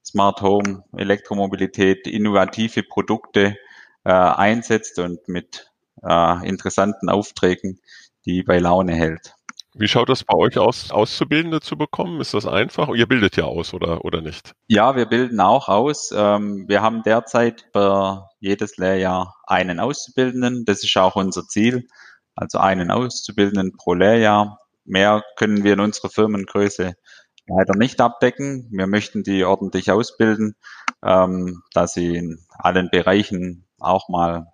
Smart 0.08 0.42
Home, 0.42 0.84
Elektromobilität, 0.96 2.08
innovative 2.08 2.84
Produkte 2.84 3.58
äh, 4.04 4.12
einsetzt 4.12 5.00
und 5.00 5.28
mit 5.28 5.72
äh, 6.04 6.48
interessanten 6.48 7.10
Aufträgen 7.10 7.80
die 8.28 8.44
bei 8.44 8.60
Laune 8.60 8.94
hält. 8.94 9.34
Wie 9.74 9.88
schaut 9.88 10.10
das 10.10 10.24
bei 10.24 10.36
euch 10.36 10.58
aus, 10.58 10.92
Auszubildende 10.92 11.62
zu 11.62 11.78
bekommen? 11.78 12.20
Ist 12.20 12.34
das 12.34 12.46
einfach? 12.46 12.90
Ihr 12.90 13.08
bildet 13.08 13.38
ja 13.38 13.46
aus, 13.46 13.74
oder, 13.74 14.04
oder 14.04 14.22
nicht? 14.22 14.54
Ja, 14.68 14.96
wir 14.96 15.06
bilden 15.06 15.40
auch 15.40 15.70
aus. 15.70 16.12
Ähm, 16.16 16.66
wir 16.68 16.82
haben 16.82 17.04
derzeit 17.04 17.66
für 17.72 18.28
jedes 18.40 18.78
Lehrjahr 18.78 19.36
einen 19.46 19.80
Auszubildenden. 19.80 20.66
Das 20.66 20.84
ist 20.84 20.98
auch 20.98 21.16
unser 21.16 21.48
Ziel. 21.48 21.88
Also 22.36 22.58
einen 22.58 22.92
Auszubildenden 22.92 23.78
pro 23.78 23.94
Lehrjahr. 23.94 24.60
Mehr 24.84 25.24
können 25.36 25.64
wir 25.64 25.74
in 25.74 25.80
unserer 25.80 26.10
Firmengröße 26.10 26.96
leider 27.48 27.76
nicht 27.76 28.02
abdecken. 28.02 28.68
Wir 28.72 28.88
möchten 28.88 29.24
die 29.24 29.44
ordentlich 29.44 29.92
ausbilden, 29.92 30.56
ähm, 31.04 31.64
dass 31.74 31.94
sie 31.94 32.16
in 32.16 32.46
allen 32.58 32.90
Bereichen 32.90 33.66
auch 33.80 34.10
mal 34.10 34.48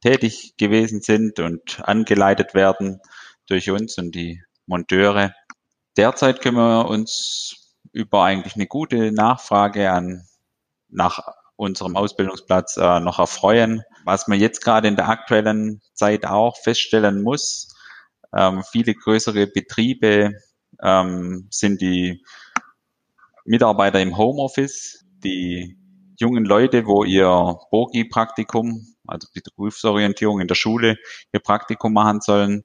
tätig 0.00 0.54
gewesen 0.56 1.00
sind 1.00 1.38
und 1.38 1.80
angeleitet 1.84 2.54
werden 2.54 3.00
durch 3.46 3.70
uns 3.70 3.98
und 3.98 4.14
die 4.14 4.42
Monteure. 4.66 5.32
Derzeit 5.96 6.40
können 6.40 6.56
wir 6.56 6.88
uns 6.88 7.76
über 7.92 8.24
eigentlich 8.24 8.56
eine 8.56 8.66
gute 8.66 9.12
Nachfrage 9.12 9.90
an 9.90 10.26
nach 10.88 11.20
unserem 11.56 11.96
Ausbildungsplatz 11.96 12.76
äh, 12.76 13.00
noch 13.00 13.18
erfreuen. 13.18 13.82
Was 14.04 14.26
man 14.26 14.40
jetzt 14.40 14.64
gerade 14.64 14.88
in 14.88 14.96
der 14.96 15.08
aktuellen 15.08 15.80
Zeit 15.94 16.26
auch 16.26 16.56
feststellen 16.56 17.22
muss, 17.22 17.68
ähm, 18.34 18.64
viele 18.64 18.94
größere 18.94 19.46
Betriebe 19.46 20.34
ähm, 20.82 21.48
sind 21.50 21.80
die 21.80 22.24
Mitarbeiter 23.44 24.00
im 24.00 24.16
Homeoffice, 24.16 25.04
die 25.24 25.76
jungen 26.18 26.44
Leute, 26.44 26.86
wo 26.86 27.04
ihr 27.04 27.58
Bogi-Praktikum, 27.70 28.86
also 29.06 29.28
die 29.34 29.42
Berufsorientierung 29.56 30.40
in 30.40 30.48
der 30.48 30.54
Schule, 30.54 30.96
ihr 31.32 31.40
Praktikum 31.40 31.92
machen 31.92 32.20
sollen, 32.20 32.64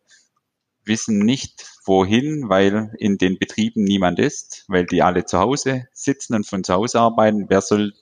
wissen 0.86 1.20
nicht 1.20 1.68
wohin, 1.86 2.50
weil 2.50 2.92
in 2.98 3.18
den 3.18 3.38
Betrieben 3.38 3.84
niemand 3.84 4.20
ist, 4.20 4.64
weil 4.68 4.86
die 4.86 5.02
alle 5.02 5.26
zu 5.26 5.40
Hause 5.40 5.88
sitzen 5.94 6.36
und 6.36 6.48
von 6.48 6.64
zu 6.64 6.74
Hause 6.74 7.00
arbeiten. 7.00 7.48
Wer 7.50 7.62
soll 7.62 7.94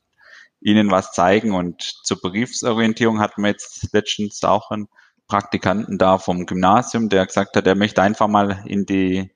ihnen 0.62 0.92
was 0.92 1.12
zeigen? 1.12 1.54
Und 1.54 1.82
zur 2.04 2.22
Berufsorientierung 2.22 3.20
hatten 3.20 3.42
wir 3.42 3.50
jetzt 3.50 3.90
letztens 3.94 4.44
auch 4.44 4.72
einen 4.72 4.88
Praktikanten 5.28 5.98
da 5.98 6.20
vom 6.20 6.46
Gymnasium, 6.46 7.10
der 7.10 7.26
gesagt 7.26 7.56
hat, 7.56 7.66
er 7.66 7.76
möchte 7.76 8.02
einfach 8.02 8.28
mal 8.28 8.64
in 8.68 8.86
die 8.86 9.32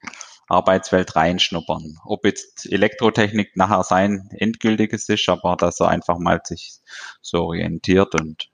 Arbeitswelt 0.50 1.16
reinschnuppern. 1.16 1.98
Ob 2.04 2.26
jetzt 2.26 2.70
Elektrotechnik 2.72 3.56
nachher 3.56 3.84
sein 3.84 4.30
endgültiges 4.32 5.08
ist, 5.08 5.30
aber 5.30 5.56
dass 5.56 5.80
er 5.80 5.90
einfach 5.90 6.18
mal 6.18 6.42
sich 6.44 6.80
so 7.22 7.46
orientiert 7.46 8.20
und 8.20 8.50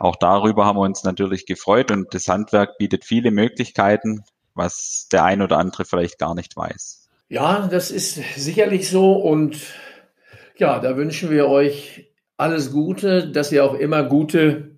auch 0.00 0.16
darüber 0.16 0.64
haben 0.64 0.78
wir 0.78 0.82
uns 0.82 1.04
natürlich 1.04 1.44
gefreut 1.44 1.90
und 1.90 2.14
das 2.14 2.28
Handwerk 2.28 2.78
bietet 2.78 3.04
viele 3.04 3.30
Möglichkeiten, 3.30 4.24
was 4.54 5.08
der 5.12 5.24
ein 5.24 5.42
oder 5.42 5.58
andere 5.58 5.84
vielleicht 5.84 6.18
gar 6.18 6.34
nicht 6.34 6.56
weiß. 6.56 7.08
Ja, 7.28 7.68
das 7.68 7.90
ist 7.90 8.14
sicherlich 8.36 8.88
so 8.88 9.12
und 9.14 9.58
ja, 10.56 10.78
da 10.80 10.96
wünschen 10.96 11.30
wir 11.30 11.48
euch 11.48 12.10
alles 12.36 12.72
Gute, 12.72 13.30
dass 13.30 13.52
ihr 13.52 13.64
auch 13.64 13.74
immer 13.74 14.04
gute 14.04 14.77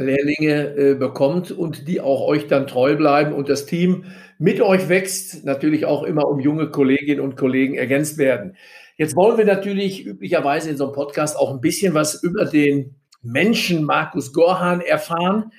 Lehrlinge 0.00 0.76
äh, 0.76 0.94
bekommt 0.94 1.50
und 1.50 1.86
die 1.88 2.00
auch 2.00 2.26
euch 2.26 2.46
dann 2.46 2.66
treu 2.66 2.96
bleiben 2.96 3.32
und 3.32 3.48
das 3.48 3.66
Team 3.66 4.04
mit 4.38 4.60
euch 4.60 4.88
wächst, 4.88 5.44
natürlich 5.44 5.84
auch 5.84 6.02
immer 6.02 6.26
um 6.26 6.40
junge 6.40 6.70
Kolleginnen 6.70 7.20
und 7.20 7.36
Kollegen 7.36 7.74
ergänzt 7.74 8.18
werden. 8.18 8.56
Jetzt 8.96 9.16
wollen 9.16 9.38
wir 9.38 9.44
natürlich 9.44 10.04
üblicherweise 10.06 10.70
in 10.70 10.76
so 10.76 10.84
einem 10.84 10.92
Podcast 10.94 11.36
auch 11.36 11.50
ein 11.50 11.60
bisschen 11.60 11.94
was 11.94 12.22
über 12.22 12.44
den 12.44 12.96
Menschen 13.22 13.84
Markus 13.84 14.32
Gorhan 14.32 14.80
erfahren. 14.80 15.52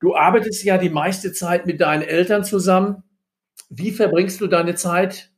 Du 0.00 0.14
arbeitest 0.14 0.64
ja 0.64 0.78
die 0.78 0.90
meiste 0.90 1.32
Zeit 1.32 1.66
mit 1.66 1.80
deinen 1.80 2.02
Eltern 2.02 2.44
zusammen. 2.44 3.02
Wie 3.70 3.92
verbringst 3.92 4.40
du 4.40 4.46
deine 4.46 4.74
Zeit, 4.74 5.30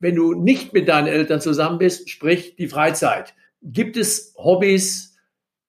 wenn 0.00 0.14
du 0.14 0.34
nicht 0.34 0.72
mit 0.72 0.88
deinen 0.88 1.06
Eltern 1.06 1.40
zusammen 1.40 1.78
bist, 1.78 2.10
sprich 2.10 2.56
die 2.56 2.68
Freizeit? 2.68 3.34
Gibt 3.62 3.96
es 3.96 4.34
Hobbys, 4.36 5.07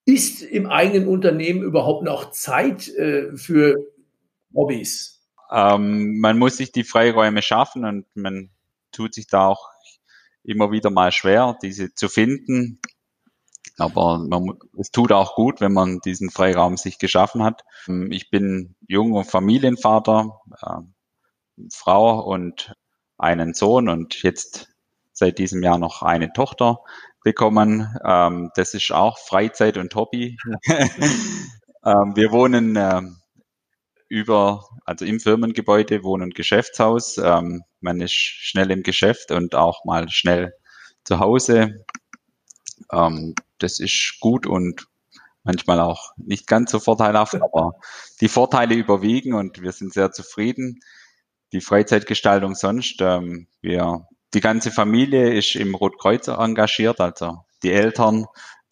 ist 0.06 0.42
im 0.42 0.66
eigenen 0.68 1.08
Unternehmen 1.08 1.62
überhaupt 1.62 2.04
noch 2.04 2.32
Zeit 2.32 2.88
äh, 2.90 3.36
für 3.38 3.76
Hobbys? 4.54 5.22
Ähm, 5.52 6.20
man 6.20 6.38
muss 6.38 6.58
sich 6.58 6.72
die 6.72 6.84
Freiräume 6.84 7.42
schaffen 7.42 7.86
und 7.86 8.06
man 8.16 8.50
tut 8.92 9.14
sich 9.14 9.28
da 9.28 9.48
auch 9.48 9.70
immer 10.44 10.72
wieder 10.72 10.90
mal 10.90 11.12
schwer, 11.12 11.58
diese 11.62 11.94
zu 11.94 12.10
finden. 12.10 12.80
Aber 13.78 14.20
man, 14.20 14.58
es 14.78 14.92
tut 14.92 15.12
auch 15.12 15.36
gut, 15.36 15.62
wenn 15.62 15.74
man 15.74 16.00
diesen 16.00 16.30
Freiraum 16.30 16.76
sich 16.76 17.00
geschaffen 17.00 17.44
hat. 17.44 17.64
Ähm, 17.88 18.12
ich 18.12 18.30
bin 18.30 18.76
junger 18.88 19.24
Familienvater, 19.24 20.42
äh, 20.62 21.68
Frau 21.72 22.22
und 22.22 22.74
einen 23.18 23.54
Sohn 23.54 23.90
und 23.90 24.22
jetzt 24.24 24.70
seit 25.12 25.38
diesem 25.38 25.62
Jahr 25.62 25.78
noch 25.78 26.02
eine 26.02 26.32
Tochter 26.32 26.80
bekommen. 27.24 27.96
Ähm, 28.06 28.52
das 28.56 28.74
ist 28.74 28.92
auch 28.92 29.18
Freizeit 29.18 29.78
und 29.78 29.94
Hobby. 29.96 30.38
ähm, 31.86 32.16
wir 32.16 32.32
wohnen 32.32 32.76
ähm, 32.76 33.18
über, 34.08 34.66
also 34.86 35.06
im 35.06 35.20
Firmengebäude, 35.20 36.04
Wohn- 36.04 36.22
und 36.22 36.36
Geschäftshaus. 36.36 37.18
Ähm, 37.18 37.64
man 37.80 38.02
ist 38.02 38.14
schnell 38.14 38.72
im 38.72 38.84
Geschäft 38.84 39.32
und 39.32 39.56
auch 39.56 39.86
mal 39.86 40.10
schnell 40.10 40.54
zu 41.04 41.20
Hause. 41.20 41.86
Ähm, 42.92 43.36
das 43.60 43.80
ist 43.80 44.18
gut 44.20 44.48
und 44.48 44.88
manchmal 45.44 45.80
auch 45.80 46.12
nicht 46.18 46.48
ganz 46.48 46.72
so 46.72 46.80
vorteilhaft, 46.80 47.36
aber 47.42 47.74
die 48.22 48.28
Vorteile 48.28 48.76
überwiegen 48.76 49.34
und 49.34 49.62
wir 49.62 49.72
sind 49.72 49.94
sehr 49.94 50.12
zufrieden. 50.12 50.80
Die 51.52 51.62
Freizeitgestaltung 51.62 52.56
sonst, 52.56 52.98
ähm, 53.02 53.48
wir 53.62 54.08
die 54.34 54.42
ganze 54.42 54.72
Familie 54.72 55.34
ist 55.34 55.56
im 55.56 55.76
Rotkreuz 55.76 56.28
engagiert, 56.28 57.02
also 57.02 57.40
die 57.64 57.72
Eltern, 57.72 58.28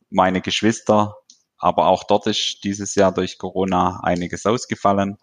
meine 0.10 0.42
Geschwister, 0.42 1.16
aber 1.58 1.88
auch 1.88 2.04
dort 2.04 2.28
ist 2.28 2.64
dieses 2.64 2.96
Jahr 2.96 3.12
durch 3.12 3.38
Corona 3.38 4.00
einiges 4.04 4.46
ausgefallen. 4.46 5.18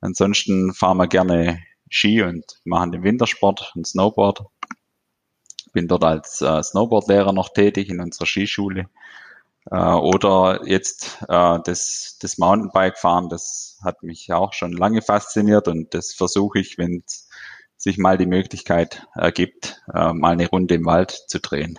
Ansonsten 0.00 0.72
fahren 0.72 0.98
wir 0.98 1.08
gerne 1.08 1.62
Ski 1.90 2.22
und 2.22 2.60
machen 2.64 2.92
den 2.92 3.02
Wintersport 3.02 3.72
und 3.74 3.86
Snowboard. 3.86 4.44
Bin 5.72 5.88
dort 5.88 6.04
als 6.04 6.40
äh, 6.40 6.62
Snowboardlehrer 6.62 7.32
noch 7.32 7.52
tätig 7.52 7.88
in 7.88 8.00
unserer 8.00 8.26
Skischule. 8.26 8.88
Äh, 9.70 9.76
oder 9.76 10.66
jetzt 10.66 11.22
äh, 11.28 11.58
das, 11.64 12.18
das 12.20 12.38
Mountainbike 12.38 12.98
fahren, 12.98 13.28
das 13.28 13.78
hat 13.82 14.02
mich 14.02 14.32
auch 14.32 14.52
schon 14.52 14.72
lange 14.72 15.02
fasziniert 15.02 15.68
und 15.68 15.94
das 15.94 16.12
versuche 16.12 16.60
ich, 16.60 16.78
wenn 16.78 17.02
es 17.06 17.28
sich 17.84 17.98
mal 17.98 18.16
die 18.16 18.26
Möglichkeit 18.26 19.06
ergibt, 19.14 19.82
äh, 19.94 20.12
mal 20.12 20.32
eine 20.32 20.48
Runde 20.48 20.74
im 20.74 20.86
Wald 20.86 21.10
zu 21.10 21.38
drehen. 21.38 21.78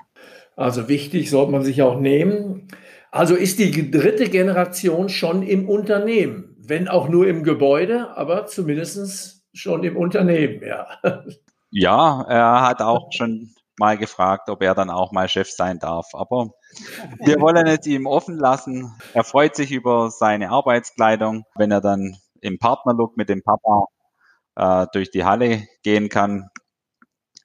Also 0.56 0.88
wichtig, 0.88 1.30
sollte 1.32 1.52
man 1.52 1.64
sich 1.64 1.82
auch 1.82 2.00
nehmen. 2.00 2.68
Also 3.12 3.36
ist 3.36 3.60
die 3.60 3.92
dritte 3.92 4.30
Generation 4.30 5.10
schon 5.10 5.42
im 5.42 5.68
Unternehmen, 5.68 6.56
wenn 6.60 6.88
auch 6.88 7.10
nur 7.10 7.28
im 7.28 7.44
Gebäude, 7.44 8.16
aber 8.16 8.46
zumindest 8.46 9.42
schon 9.54 9.84
im 9.84 9.98
Unternehmen, 9.98 10.62
ja. 10.66 10.88
Ja, 11.72 12.22
er 12.30 12.62
hat 12.62 12.82
auch 12.82 13.12
schon 13.12 13.54
mal 13.78 13.98
gefragt, 13.98 14.50
ob 14.50 14.62
er 14.62 14.76
dann 14.76 14.90
auch 14.90 15.12
mal 15.12 15.28
Chef 15.28 15.50
sein 15.50 15.78
darf. 15.78 16.08
Aber 16.14 16.52
wir 17.20 17.42
wollen 17.42 17.68
es 17.68 17.86
ihm 17.86 18.06
offen 18.06 18.38
lassen. 18.38 18.94
Er 19.14 19.26
freut 19.26 19.58
sich 19.58 19.72
über 19.72 20.10
seine 20.10 20.52
Arbeitskleidung, 20.52 21.44
wenn 21.56 21.72
er 21.72 21.82
dann 21.82 22.16
im 22.40 22.60
Partnerlook 22.60 23.18
mit 23.18 23.28
dem 23.28 23.44
Papa 23.44 23.88
äh, 24.56 24.88
durch 24.94 25.12
die 25.12 25.24
Halle 25.24 25.68
gehen 25.84 26.10
kann 26.10 26.50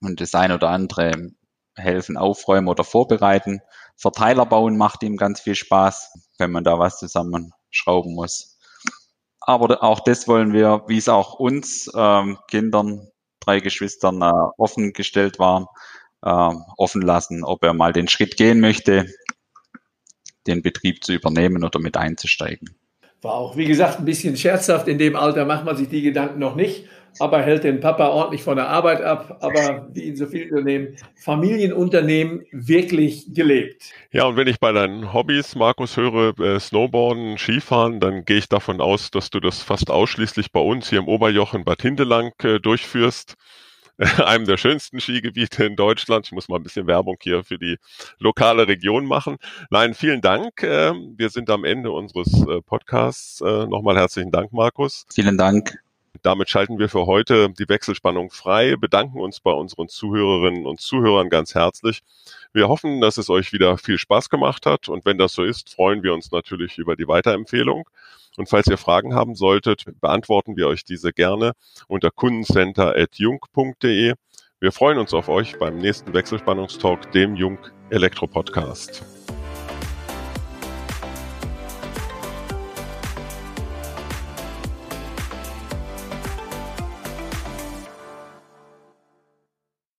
und 0.00 0.20
das 0.20 0.34
ein 0.34 0.52
oder 0.52 0.70
andere 0.70 1.32
helfen, 1.76 2.16
aufräumen 2.16 2.68
oder 2.68 2.84
vorbereiten. 2.84 3.60
Verteiler 3.96 4.46
bauen 4.46 4.76
macht 4.76 5.02
ihm 5.02 5.16
ganz 5.16 5.40
viel 5.40 5.54
Spaß, 5.54 6.12
wenn 6.38 6.50
man 6.50 6.64
da 6.64 6.78
was 6.78 6.98
zusammenschrauben 6.98 8.14
muss. 8.14 8.58
Aber 9.40 9.82
auch 9.82 10.00
das 10.00 10.28
wollen 10.28 10.52
wir, 10.52 10.84
wie 10.86 10.98
es 10.98 11.08
auch 11.08 11.34
uns 11.34 11.90
ähm, 11.94 12.38
Kindern, 12.48 13.08
drei 13.40 13.60
Geschwistern 13.60 14.20
äh, 14.22 14.32
offen 14.58 14.92
gestellt 14.92 15.38
war, 15.38 15.72
äh, 16.22 16.54
offen 16.76 17.02
lassen, 17.02 17.44
ob 17.44 17.64
er 17.64 17.72
mal 17.72 17.92
den 17.92 18.08
Schritt 18.08 18.36
gehen 18.36 18.60
möchte, 18.60 19.06
den 20.46 20.62
Betrieb 20.62 21.04
zu 21.04 21.12
übernehmen 21.12 21.64
oder 21.64 21.80
mit 21.80 21.96
einzusteigen. 21.96 22.76
War 23.22 23.34
auch, 23.34 23.56
wie 23.56 23.66
gesagt, 23.66 23.98
ein 23.98 24.04
bisschen 24.04 24.36
scherzhaft. 24.36 24.88
In 24.88 24.98
dem 24.98 25.14
Alter 25.14 25.44
macht 25.44 25.64
man 25.64 25.76
sich 25.76 25.88
die 25.88 26.02
Gedanken 26.02 26.38
noch 26.38 26.54
nicht, 26.54 26.86
aber 27.18 27.42
hält 27.42 27.64
den 27.64 27.80
Papa 27.80 28.08
ordentlich 28.08 28.42
von 28.42 28.56
der 28.56 28.68
Arbeit 28.68 29.02
ab. 29.02 29.38
Aber 29.40 29.88
wie 29.92 30.08
in 30.08 30.16
so 30.16 30.26
vielen 30.26 30.50
Unternehmen, 30.50 30.96
Familienunternehmen 31.16 32.44
wirklich 32.52 33.32
gelebt. 33.34 33.92
Ja, 34.12 34.24
und 34.24 34.36
wenn 34.36 34.48
ich 34.48 34.60
bei 34.60 34.72
deinen 34.72 35.12
Hobbys, 35.12 35.54
Markus, 35.54 35.96
höre, 35.96 36.38
äh, 36.38 36.60
Snowboarden, 36.60 37.38
Skifahren, 37.38 38.00
dann 38.00 38.24
gehe 38.24 38.38
ich 38.38 38.48
davon 38.48 38.80
aus, 38.80 39.10
dass 39.10 39.30
du 39.30 39.40
das 39.40 39.62
fast 39.62 39.90
ausschließlich 39.90 40.52
bei 40.52 40.60
uns 40.60 40.90
hier 40.90 41.00
im 41.00 41.08
Oberjoch 41.08 41.54
in 41.54 41.64
Bad 41.64 41.82
Hindelang 41.82 42.32
äh, 42.42 42.58
durchführst. 42.58 43.36
einem 44.24 44.46
der 44.46 44.56
schönsten 44.56 44.98
Skigebiete 44.98 45.64
in 45.64 45.76
Deutschland. 45.76 46.26
Ich 46.26 46.32
muss 46.32 46.48
mal 46.48 46.56
ein 46.56 46.62
bisschen 46.62 46.86
Werbung 46.86 47.16
hier 47.20 47.44
für 47.44 47.58
die 47.58 47.76
lokale 48.18 48.66
Region 48.66 49.04
machen. 49.04 49.36
Nein, 49.68 49.94
vielen 49.94 50.22
Dank. 50.22 50.62
Ähm, 50.62 51.14
wir 51.16 51.28
sind 51.28 51.50
am 51.50 51.64
Ende 51.64 51.90
unseres 51.90 52.32
äh, 52.46 52.62
Podcasts. 52.62 53.40
Äh, 53.42 53.66
nochmal 53.66 53.96
herzlichen 53.96 54.30
Dank, 54.30 54.52
Markus. 54.52 55.04
Vielen 55.12 55.36
Dank. 55.36 55.78
Damit 56.22 56.50
schalten 56.50 56.78
wir 56.78 56.88
für 56.88 57.06
heute 57.06 57.50
die 57.50 57.68
Wechselspannung 57.68 58.30
frei, 58.30 58.76
bedanken 58.76 59.20
uns 59.20 59.40
bei 59.40 59.52
unseren 59.52 59.88
Zuhörerinnen 59.88 60.66
und 60.66 60.80
Zuhörern 60.80 61.30
ganz 61.30 61.54
herzlich. 61.54 62.02
Wir 62.52 62.68
hoffen, 62.68 63.00
dass 63.00 63.16
es 63.16 63.30
euch 63.30 63.52
wieder 63.52 63.78
viel 63.78 63.98
Spaß 63.98 64.28
gemacht 64.28 64.66
hat 64.66 64.88
und 64.88 65.04
wenn 65.04 65.18
das 65.18 65.32
so 65.32 65.44
ist, 65.44 65.74
freuen 65.74 66.02
wir 66.02 66.12
uns 66.12 66.30
natürlich 66.30 66.78
über 66.78 66.96
die 66.96 67.08
Weiterempfehlung. 67.08 67.88
Und 68.36 68.48
falls 68.48 68.68
ihr 68.68 68.78
Fragen 68.78 69.14
haben 69.14 69.34
solltet, 69.34 69.84
beantworten 70.00 70.56
wir 70.56 70.68
euch 70.68 70.84
diese 70.84 71.12
gerne 71.12 71.52
unter 71.88 72.10
kundencenter.jung.de. 72.10 74.14
Wir 74.60 74.72
freuen 74.72 74.98
uns 74.98 75.14
auf 75.14 75.28
euch 75.28 75.58
beim 75.58 75.78
nächsten 75.78 76.12
Wechselspannungstalk, 76.12 77.10
dem 77.12 77.36
Jung 77.36 77.58
Elektro 77.90 78.26
Podcast. 78.26 79.19